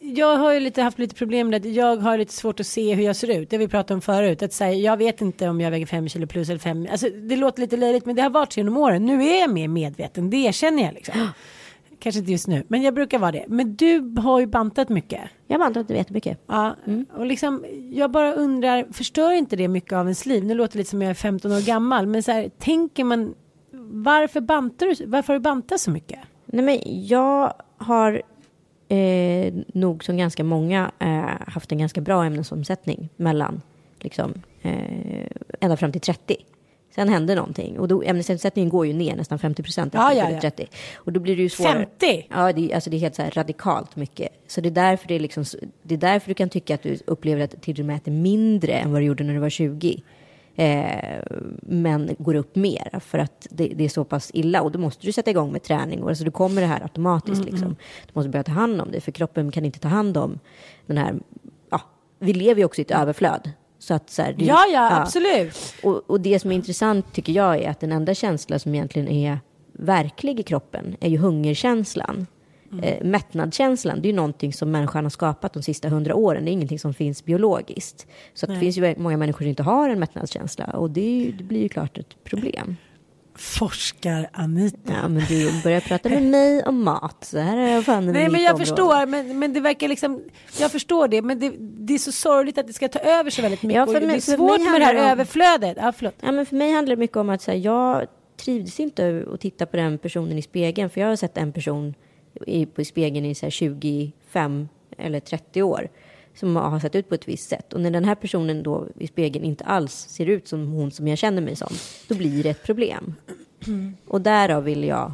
[0.00, 2.94] jag har ju lite haft lite problem med att jag har lite svårt att se
[2.94, 3.50] hur jag ser ut.
[3.50, 4.42] Det vi pratade om förut.
[4.42, 6.86] Att säga, jag vet inte om jag väger fem kilo plus eller fem.
[6.90, 9.06] Alltså, det låter lite löjligt men det har varit så genom åren.
[9.06, 10.30] Nu är jag mer medveten.
[10.30, 11.28] Det erkänner jag liksom.
[11.98, 13.44] Kanske inte just nu, men jag brukar vara det.
[13.48, 15.20] Men du har ju bantat mycket.
[15.46, 16.38] Jag har bantat jättemycket.
[16.46, 17.06] Ja, Mm.
[17.16, 20.44] och liksom, jag bara undrar, förstör inte det mycket av ens liv?
[20.44, 23.34] Nu låter det lite som jag är 15 år gammal, men så här, tänker man,
[23.88, 26.18] varför bantar du, varför har du bantat så mycket?
[26.46, 28.22] Nej, men jag har
[28.88, 33.62] eh, nog som ganska många eh, haft en ganska bra ämnesomsättning mellan
[34.00, 35.26] liksom, eh,
[35.60, 36.36] ända fram till 30.
[36.94, 40.30] Sen hände någonting och då, ämnesomsättningen går ju ner nästan 50 procent Ja, efter ja,
[40.30, 40.40] ja.
[40.40, 40.66] 30.
[40.94, 41.86] Och då blir det ju svårare.
[42.00, 42.26] 50?
[42.30, 44.28] Ja, det, alltså det är helt så här radikalt mycket.
[44.46, 45.44] Så det är, därför det, är liksom,
[45.82, 48.72] det är därför du kan tycka att du upplever att till och med äter mindre
[48.72, 50.02] än vad du gjorde när du var 20.
[50.58, 51.20] Eh,
[51.62, 55.06] men går upp mer för att det, det är så pass illa och då måste
[55.06, 57.68] du sätta igång med träning och alltså då kommer det här automatiskt liksom.
[58.06, 60.38] Du måste börja ta hand om det för kroppen kan inte ta hand om
[60.86, 61.14] den här,
[61.70, 61.80] ja,
[62.18, 63.50] vi lever ju också i ett överflöd.
[63.78, 65.74] Så att så här, det- Ja, ja, absolut.
[65.82, 69.08] och, och det som är intressant tycker jag är att den enda känsla som egentligen
[69.08, 69.38] är
[69.72, 72.26] verklig i kroppen är ju hungerkänslan.
[72.82, 76.44] Eh, mättnadskänslan, det är ju någonting som människan har skapat de sista hundra åren.
[76.44, 78.06] Det är ingenting som finns biologiskt.
[78.34, 81.44] Så det finns ju många människor som inte har en mättnadskänsla och det, ju, det
[81.44, 82.76] blir ju klart ett problem.
[83.38, 84.92] Forskar Anita.
[85.02, 87.24] Ja, men du börjar prata med mig om mat.
[87.24, 88.64] Så här är jag fan Nej men jag område.
[88.66, 90.22] förstår, men, men det verkar liksom,
[90.60, 93.42] jag förstår det, men det, det är så sorgligt att det ska ta över så
[93.42, 93.76] väldigt mycket.
[93.76, 95.76] Ja, för och det mig- är svårt mig med det här om- överflödet.
[95.80, 96.14] Ja, förlåt.
[96.20, 98.06] Ja, men för mig handlar det mycket om att så här, jag
[98.36, 100.90] trivdes inte att titta på den personen i spegeln.
[100.90, 101.94] För jag har sett en person
[102.46, 104.68] i, på spegeln i så här 25
[104.98, 105.88] eller 30 år
[106.34, 107.72] som har sett ut på ett visst sätt.
[107.72, 111.08] Och när den här personen då i spegeln inte alls ser ut som hon som
[111.08, 111.72] jag känner mig som,
[112.08, 113.14] då blir det ett problem.
[114.06, 115.12] Och därav vill jag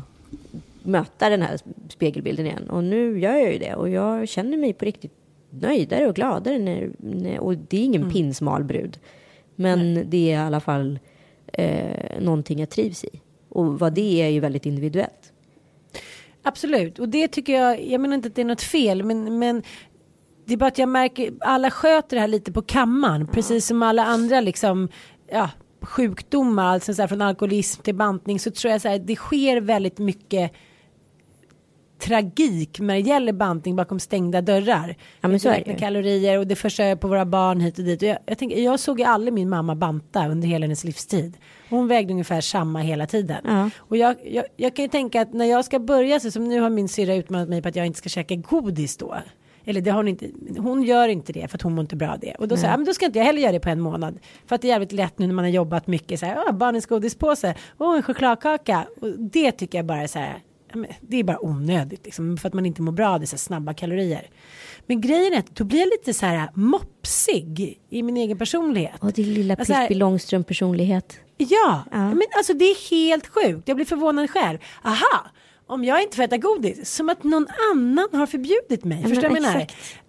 [0.82, 1.58] möta den här
[1.88, 2.70] spegelbilden igen.
[2.70, 3.74] Och nu gör jag ju det.
[3.74, 5.12] Och jag känner mig på riktigt
[5.50, 6.58] nöjdare och gladare.
[6.58, 8.98] När, när, och det är ingen pinsmal brud.
[9.54, 10.98] Men det är i alla fall
[11.52, 13.20] eh, någonting jag trivs i.
[13.48, 15.31] Och vad det är är ju väldigt individuellt.
[16.42, 19.62] Absolut, och det tycker jag, jag menar inte att det är något fel, men, men
[20.46, 23.82] det är bara att jag märker, alla sköter det här lite på kammaren, precis som
[23.82, 24.88] alla andra liksom,
[25.30, 25.50] ja,
[25.82, 29.60] sjukdomar, alltså så här, från alkoholism till bantning, så tror jag så här, det sker
[29.60, 30.52] väldigt mycket
[32.02, 34.96] tragik när det gäller bantning bakom stängda dörrar.
[35.20, 38.02] Ja, men så är det kalorier och det förstör på våra barn hit och dit.
[38.02, 41.36] Och jag, jag, tänker, jag såg ju aldrig min mamma banta under hela hennes livstid.
[41.70, 43.36] Hon vägde ungefär samma hela tiden.
[43.44, 43.70] Ja.
[43.78, 46.60] Och jag, jag, jag kan ju tänka att när jag ska börja, så som nu
[46.60, 49.14] har min syrra utmanat mig på att jag inte ska käka godis då.
[49.64, 50.26] Eller det har hon inte,
[50.58, 52.34] hon gör inte det för att hon mår inte bra av det.
[52.38, 53.80] Och då säger jag, "Ja, men då ska inte jag heller göra det på en
[53.80, 54.18] månad.
[54.46, 56.52] För att det är jävligt lätt nu när man har jobbat mycket så här, "Åh,
[56.52, 58.84] barnens godispåse, åh en chokladkaka.
[59.00, 60.34] Och det tycker jag bara är så här,
[61.00, 64.26] det är bara onödigt liksom, för att man inte mår bra av dessa snabba kalorier.
[64.86, 68.92] Men grejen är att då blir jag lite så här mopsig i min egen personlighet.
[69.00, 71.18] Och din lilla Alltså Pippi Långstrump personlighet.
[71.36, 71.98] Ja, Ja.
[72.08, 73.68] men alltså det är helt sjukt.
[73.68, 74.58] Jag blir förvånad själv.
[74.84, 75.26] Aha,
[75.66, 78.98] om jag inte får äta godis, som att någon annan har förbjudit mig.
[79.00, 79.66] men Förstår du vad jag menar?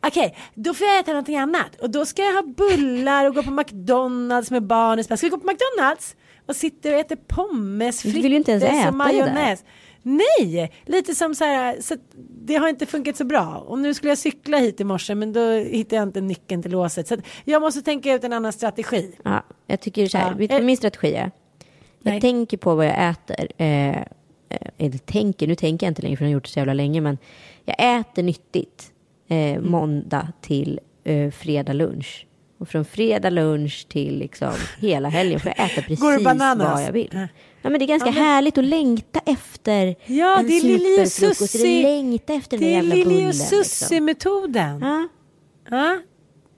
[0.07, 1.75] Okej, då får jag äta någonting annat.
[1.81, 5.03] Och då ska jag ha bullar och gå på McDonalds med barnen.
[5.03, 6.15] Ska vi gå på McDonalds?
[6.45, 9.19] Och sitter och äter pommes, Du vill ju inte ens frites äta och det där.
[9.19, 9.63] majonnäs.
[10.03, 11.95] Nej, lite som så här, så
[12.45, 13.63] det har inte funkat så bra.
[13.67, 16.71] Och nu skulle jag cykla hit i morse men då hittade jag inte nyckeln till
[16.71, 17.07] låset.
[17.07, 19.15] Så jag måste tänka ut en annan strategi.
[19.23, 20.37] Ja, jag tycker så här, Ja.
[20.37, 21.31] vet du vad min strategi är?
[22.01, 22.21] Jag Nej.
[22.21, 23.47] tänker på vad jag äter.
[23.57, 23.97] Eh, eh,
[24.77, 27.01] eller tänker, nu tänker jag inte längre för jag har gjort det så jävla länge.
[27.01, 27.17] Men
[27.65, 28.91] jag äter nyttigt
[29.27, 29.71] eh, Mm.
[29.71, 32.27] måndag till eh, fredag lunch.
[32.57, 37.27] Och från fredag lunch till liksom hela helgen får jag äta precis vad jag vill.
[37.63, 37.69] Ja.
[37.69, 40.95] Men det är ganska Ja, men- härligt att längta efter Ja, en det är Lili
[40.95, 43.45] och är längta efter den Det är Lili och Liksom.
[43.63, 44.79] Sussie-metoden.
[44.81, 45.07] Ja.
[45.69, 45.97] Ja.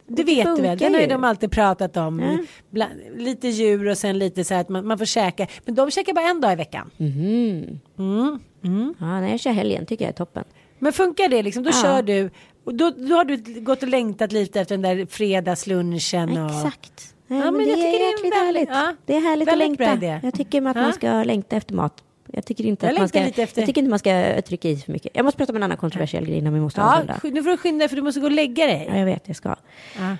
[0.07, 2.19] Det Det vet du väl, den har ju de alltid pratat om.
[2.19, 2.37] Ja.
[2.69, 5.47] Bland, lite djur och sen lite så här att man, man får käka.
[5.65, 6.91] Men de käkar bara en dag i veckan.
[6.97, 7.79] Mhm.
[8.99, 10.43] Ja, när jag kör helgen tycker jag är toppen.
[10.79, 11.81] Men funkar det liksom, då Ja.
[11.81, 12.29] kör du.
[12.63, 16.37] Och då, då har du gått och längtat lite efter den där fredagslunchen.
[16.37, 16.51] Och...
[16.51, 17.14] Exakt.
[17.27, 18.69] Ja, Ja, men, men det jag tycker är det är jäkligt härligt.
[18.69, 20.19] ja, det är härligt att längta.
[20.23, 22.03] Jag tycker att man ska längta efter mat.
[22.31, 24.77] Jag tycker inte Jag att man ska, efter- jag tycker inte man ska trycka i
[24.77, 25.11] för mycket.
[25.15, 27.49] Jag måste prata om en annan kontroversiell grej innan vi måste Ja, sk- nu får
[27.51, 28.85] du skynda dig för du måste gå och lägga dig.
[28.89, 29.55] Ja, jag vet, jag ska.
[29.99, 30.17] Ja.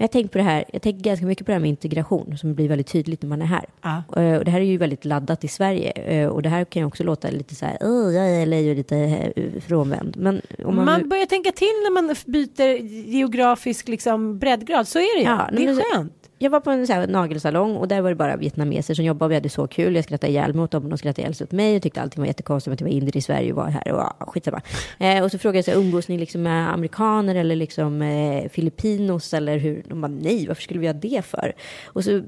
[0.00, 2.54] Jag tänker på det här, jag tänker ganska mycket på det här med integration som
[2.54, 3.64] blir väldigt tydligt när man är här.
[3.82, 4.22] Ja.
[4.22, 5.90] Eh, Och det här är ju väldigt laddat i Sverige.
[5.90, 8.56] Eh, Och det här kan ju också låta lite så här, "Åh, jag är LA
[8.70, 8.96] och lite
[9.36, 10.16] eh, frånvänd.
[10.16, 12.76] Men om man, Man, börjar tänka till när man byter
[13.08, 14.88] geografisk liksom breddgrad.
[14.88, 15.26] Så är det ju.
[15.30, 18.08] Ja, det är men- skönt jag var på en så här nagelsalong och där var
[18.08, 19.28] det bara vietnameser som jobbade.
[19.28, 19.94] Vi hade så kul.
[19.94, 22.02] Jag skrattade ihjäl mig åt dem och de skrattade ihjäl sig åt mig och tyckte
[22.02, 24.60] allting var jättekonstigt att jag var indier i Sverige och var här och ja, skitsamma.
[24.98, 28.48] Eh, och så frågade jag så här, umgås ni liksom med amerikaner eller liksom eh,
[28.48, 29.82] filippinos eller hur?
[29.88, 31.52] De bara nej, varför skulle vi göra det för?
[31.84, 32.22] Och så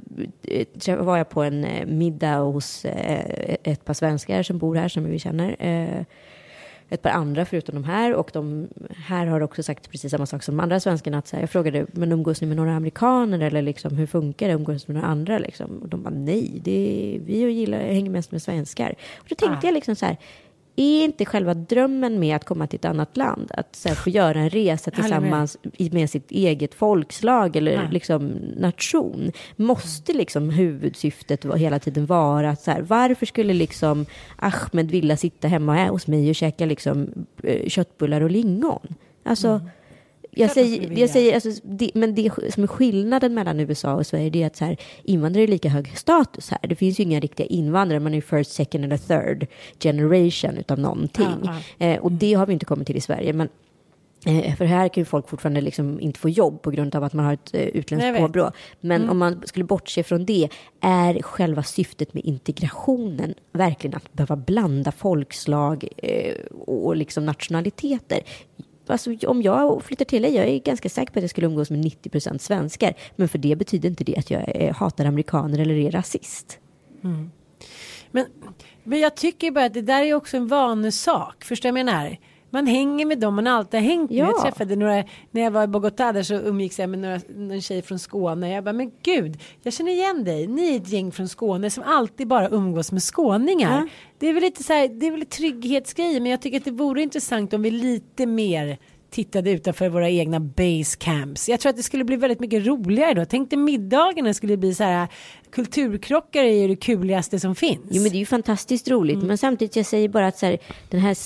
[0.87, 4.89] eh, var jag på en eh, middag hos eh, ett par svenskar som bor här
[4.89, 5.57] som vi känner.
[5.59, 6.05] Eh,
[6.93, 10.43] ett par andra förutom de här och de här har också sagt precis samma sak
[10.43, 11.19] som de andra svenskarna.
[11.19, 14.49] Att så här, jag frågade, men umgås ni med några amerikaner eller liksom, hur funkar
[14.49, 14.55] det?
[14.55, 15.79] Umgås ni med några andra liksom?
[15.83, 18.95] Och de bara nej, det, vi gillar, hänger mest med svenskar.
[19.19, 19.69] Och då tänkte ah.
[19.69, 20.17] jag liksom så här,
[20.83, 24.11] är inte själva drömmen med att komma till ett annat land att så här, få
[24.11, 25.93] göra en resa tillsammans med.
[25.93, 29.33] med sitt eget folkslag eller liksom, nation?
[29.57, 34.07] Måste liksom huvudsyftet hela tiden vara att så här, varför skulle liksom
[34.37, 38.95] Ahmed vilja sitta hemma hos mig och käka liksom, eh, köttbullar och lingon?
[39.25, 39.69] Alltså, mm
[40.31, 44.31] jag säger, jag säger alltså, det, men det som är skillnaden mellan USA och Sverige
[44.31, 46.59] det är att så här, invandrare är lika hög status här.
[46.69, 49.47] Det finns ju inga riktiga invandrare, man är first, second eller third
[49.81, 51.27] generation utav någonting.
[51.45, 51.87] Ja, ja.
[51.87, 53.33] Eh, och det har vi inte kommit till i Sverige.
[53.33, 53.49] Men
[54.27, 57.13] eh, för här kan ju folk fortfarande liksom inte få jobb på grund av att
[57.13, 58.53] man har ett eh, utländskt påbrå.
[58.81, 59.11] Men mm.
[59.11, 60.49] om man skulle bortse från det,
[60.81, 68.21] är själva syftet med integrationen verkligen att behöva blanda folkslag eh, och liksom nationaliteter?
[68.93, 71.71] Alltså, om jag flyttar till dig, jag är ganska säker på att jag skulle umgås
[71.71, 72.95] med 90 procent svenskar.
[73.17, 76.59] Men för det betyder inte det att jag är, hatar amerikaner eller är rasist.
[77.05, 77.31] Mm.
[78.11, 78.27] Men,
[78.85, 81.45] men jag tycker bara att det där är också en vanesak.
[81.45, 82.19] Förstår du vad jag menar?
[82.51, 84.19] Man hänger med dem man alltid har hängt med.
[84.19, 84.27] Ja.
[84.27, 87.61] Jag träffade några, när jag var i Bogotá där så umgicks jag med några, någon
[87.61, 88.51] tjej från Skåne.
[88.51, 90.47] Jag bara, men gud, jag känner igen dig.
[90.47, 93.81] Ni är ett gäng från Skåne som alltid bara umgås med skåningar.
[93.81, 93.89] Ja.
[94.19, 96.71] Det är väl lite så här, det är väl trygghetsgrej, men jag tycker att det
[96.71, 98.79] vore intressant om vi lite mer
[99.11, 101.49] tittade utanför våra egna base camps.
[101.49, 103.25] Jag tror att det skulle bli väldigt mycket roligare då.
[103.25, 105.09] Tänk dig middagarna skulle bli så här
[105.51, 107.87] kulturkrockar är ju det kuligaste som finns.
[107.91, 109.27] Jo men det är ju fantastiskt roligt mm.
[109.27, 110.59] men samtidigt jag säger bara att så här,
[110.89, 111.17] den här,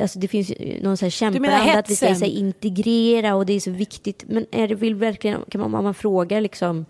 [0.00, 3.52] alltså det finns någon så här kämparanda att vi ska så här, integrera och det
[3.52, 6.86] är så viktigt men är det vill verkligen, kan man, om man frågar liksom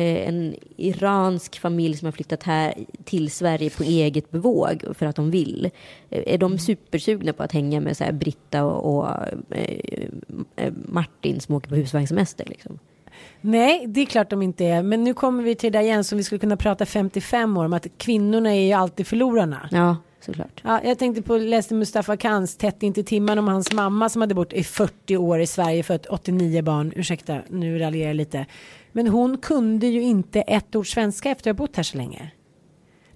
[0.00, 2.74] en iransk familj som har flyttat här
[3.04, 5.70] till Sverige på eget bevåg för att de vill.
[6.10, 9.08] Eh, är de supersugna på att hänga med så här Britta och, och
[10.56, 12.44] eh, Martin som åker på husvagnssemester?
[12.44, 12.78] Liksom?
[13.40, 14.82] Nej, det är klart de inte är.
[14.82, 17.72] Men nu kommer vi till det igen som vi skulle kunna prata 55 år om
[17.72, 19.68] att kvinnorna är ju alltid förlorarna.
[19.72, 20.60] Ja, såklart.
[20.64, 24.34] Ja, jag tänkte på, läste Mustafa Kans Tätt inte timman om hans mamma som hade
[24.34, 26.92] bott i 40 år i Sverige för ett 89 barn.
[26.96, 28.46] Ursäkta, nu raljerar jag lite.
[28.92, 32.32] Men hon kunde ju inte ett ord svenska efter att ha bott här så länge.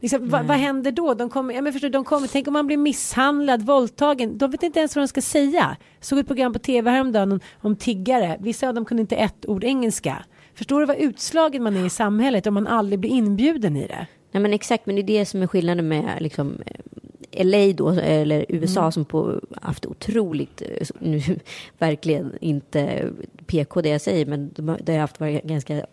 [0.00, 1.14] Liksom, vad, vad händer då?
[1.14, 4.38] De kommer, ja, men förstår, de kommer, tänk om man blir misshandlad, våldtagen.
[4.38, 5.76] De vet inte ens vad de ska säga.
[6.00, 8.36] Såg ett program på tv häromdagen om, om tiggare.
[8.40, 10.24] Vissa av dem kunde inte ett ord engelska.
[10.54, 14.06] Förstår du vad utslagen man är i samhället om man aldrig blir inbjuden i det?
[14.30, 16.62] Nej men exakt, men det är det som är skillnaden med liksom,
[17.32, 18.92] LA då, eller USA mm.
[18.92, 20.62] som på, haft otroligt,
[20.98, 21.20] nu
[21.78, 23.10] verkligen inte
[23.46, 24.50] PK det jag säger, men
[24.80, 25.86] det har haft varit ganska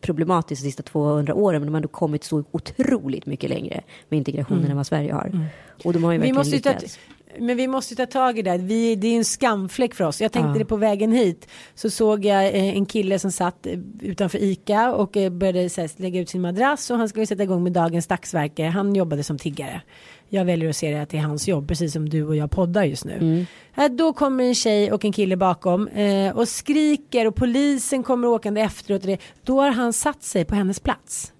[0.00, 4.18] problematiskt de sista 200 åren, men de har ändå kommit så otroligt mycket längre med
[4.18, 4.70] integrationen mm.
[4.70, 5.26] än vad Sverige har.
[5.26, 5.44] Mm.
[5.84, 6.98] Och de har ju verkligen lyckats.
[7.40, 8.58] Men vi måste ta tag i det.
[8.58, 10.20] Vi, det är en skamfläck för oss.
[10.20, 10.58] Jag tänkte ja.
[10.58, 11.48] det på vägen hit.
[11.74, 16.00] Så såg jag eh, en kille som satt eh, utanför ICA och eh, började här,
[16.02, 18.66] lägga ut sin madrass och han skulle sätta igång med dagens dagsverke.
[18.66, 19.82] Han jobbade som tiggare.
[20.28, 22.50] Jag väljer att se det att det är hans jobb, precis som du och jag
[22.50, 23.46] poddar just nu.
[23.76, 23.96] Mm.
[23.96, 28.60] Då kommer en tjej och en kille bakom eh, och skriker och polisen kommer åkande
[28.60, 29.02] efteråt.
[29.02, 29.18] Det.
[29.42, 31.32] Då har han satt sig på hennes plats.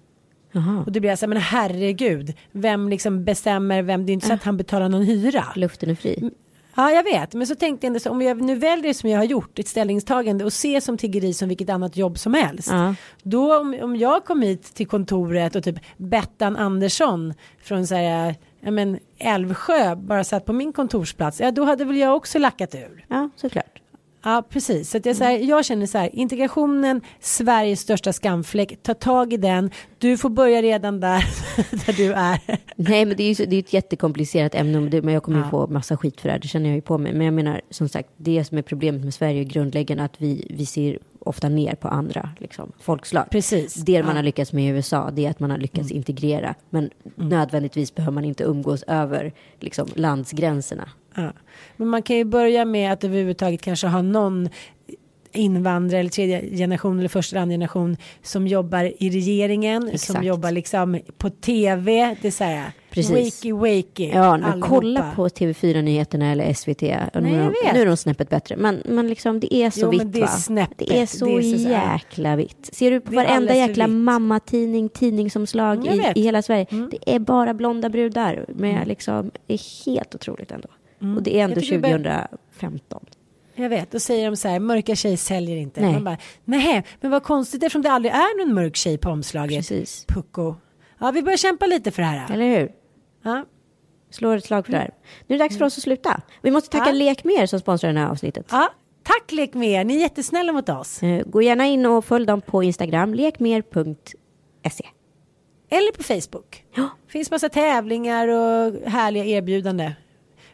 [0.55, 0.83] Aha.
[0.85, 4.05] Och det blir alltså, men herregud, vem liksom bestämmer vem?
[4.05, 5.45] Det är inte så att han betalar någon hyra.
[5.55, 6.31] Luften är fri.
[6.75, 9.19] Ja, jag vet, men så tänkte jag ändå så om jag nu väljer som jag
[9.19, 12.69] har gjort, ett ställningstagande och se som tiggeri som vilket annat jobb som helst.
[12.71, 12.95] Ja.
[13.23, 17.33] Då om, om jag kom hit till kontoret och typ Bettan Andersson
[17.63, 21.97] från så här ja, men Älvsjö bara satt på min kontorsplats, ja då hade väl
[21.97, 23.05] jag också lackat ur.
[23.07, 23.78] Ja, såklart.
[24.23, 24.89] Ja, precis.
[24.89, 29.33] Så att jag, så här, jag känner så här, integrationen, Sveriges största skamfläck, ta tag
[29.33, 29.71] i den.
[29.97, 31.25] Du får börja redan där,
[31.85, 32.39] där du är.
[32.75, 35.49] Nej, men det är ju det är ett jättekomplicerat ämne, men jag kommer ja.
[35.49, 37.13] få massa skit för det här, det känner jag ju på mig.
[37.13, 40.47] Men jag menar, som sagt, det som är problemet med Sverige är grundläggande att vi,
[40.49, 43.25] vi ser ofta ner på andra liksom, folkslag.
[43.31, 43.73] Precis.
[43.73, 44.03] Det ja.
[44.03, 45.97] man har lyckats med i USA, det är att man har lyckats mm.
[45.97, 46.55] integrera.
[46.69, 47.29] Men mm.
[47.29, 50.89] nödvändigtvis behöver man inte umgås över liksom, landsgränserna.
[51.19, 51.31] Ja.
[51.77, 54.49] Men man kan ju börja med att överhuvudtaget kanske ha någon
[55.33, 60.25] invandrare eller tredje generation eller första eller andra generation som jobbar i regeringen, som Exakt.
[60.25, 62.15] jobbar liksom på tv.
[62.21, 63.35] Det är så här, Precis.
[63.45, 64.09] wakey wakey.
[64.13, 66.81] Ja, men kolla på TV4-nyheterna eller SVT.
[66.81, 68.55] Nej, nu, nu är de snäppet bättre.
[68.57, 70.27] Men, men liksom, det är så Jo, vitt det är va?
[70.27, 70.77] snäppet.
[70.87, 72.69] Det är så, Det är så- jäkla vitt.
[72.73, 76.65] Ser du på varenda jäkla mammatidning, tidningsomslag Mm, i, i hela Sverige.
[76.71, 76.89] Mm.
[76.91, 78.45] Det är bara blonda brudar.
[78.47, 80.67] Men liksom, det är helt otroligt ändå.
[80.99, 81.53] Och det är ändå Mm.
[81.53, 82.27] Jag tycker vi bör-
[82.59, 83.05] 2015.
[83.55, 85.81] Jag vet, då säger de så här, mörka tjejer säljer inte.
[85.81, 85.93] Nej.
[85.93, 89.57] Man bara, nej, men vad konstigt eftersom det aldrig är någon mörk tjej på omslaget.
[89.57, 90.05] Precis.
[90.07, 90.55] Pucko.
[90.99, 92.33] Ja, vi börjar kämpa lite för det här.
[92.33, 92.71] Eller hur?
[93.23, 93.45] Ja.
[94.11, 94.91] Slår ett slag för det här.
[95.27, 96.21] Nu är det dags för oss att sluta.
[96.41, 97.01] Vi måste tacka Mm.
[97.01, 97.05] Ja.
[97.05, 98.45] Lek Mer som sponsrar det här avsnittet.
[98.51, 98.69] ja,
[99.03, 101.03] tack Lek med er, ni är jättesnälla mot oss.
[101.03, 104.85] Eh, Gå gärna in och följ dem på Instagram, lekmer.se.
[105.69, 106.65] Eller på Facebook.
[106.75, 106.89] Ja.
[107.07, 109.91] finns massa tävlingar och härliga erbjudanden.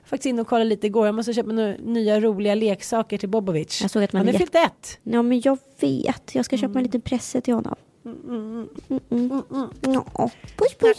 [0.06, 1.06] Faktiskt inne och kollade lite igår.
[1.06, 3.82] Jag måste köpa några nya roliga leksaker till Bobovic.
[3.82, 4.99] Jag såg att man Han är fyllt ett.
[5.03, 6.36] Ja, men jag vet.
[6.36, 7.76] Jag ska köpa en liten presse till honom.
[8.06, 8.70] Mm,
[9.12, 9.43] mm.
[9.82, 10.30] Ja.
[10.58, 10.97] Puss, puss.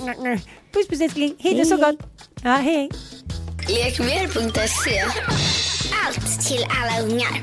[0.73, 1.35] Puss puss älskling.
[1.39, 1.99] Hej är så gott.
[2.43, 2.91] Ja, hej.
[3.69, 5.03] Lekmer.se
[6.07, 7.43] Allt till alla ungar.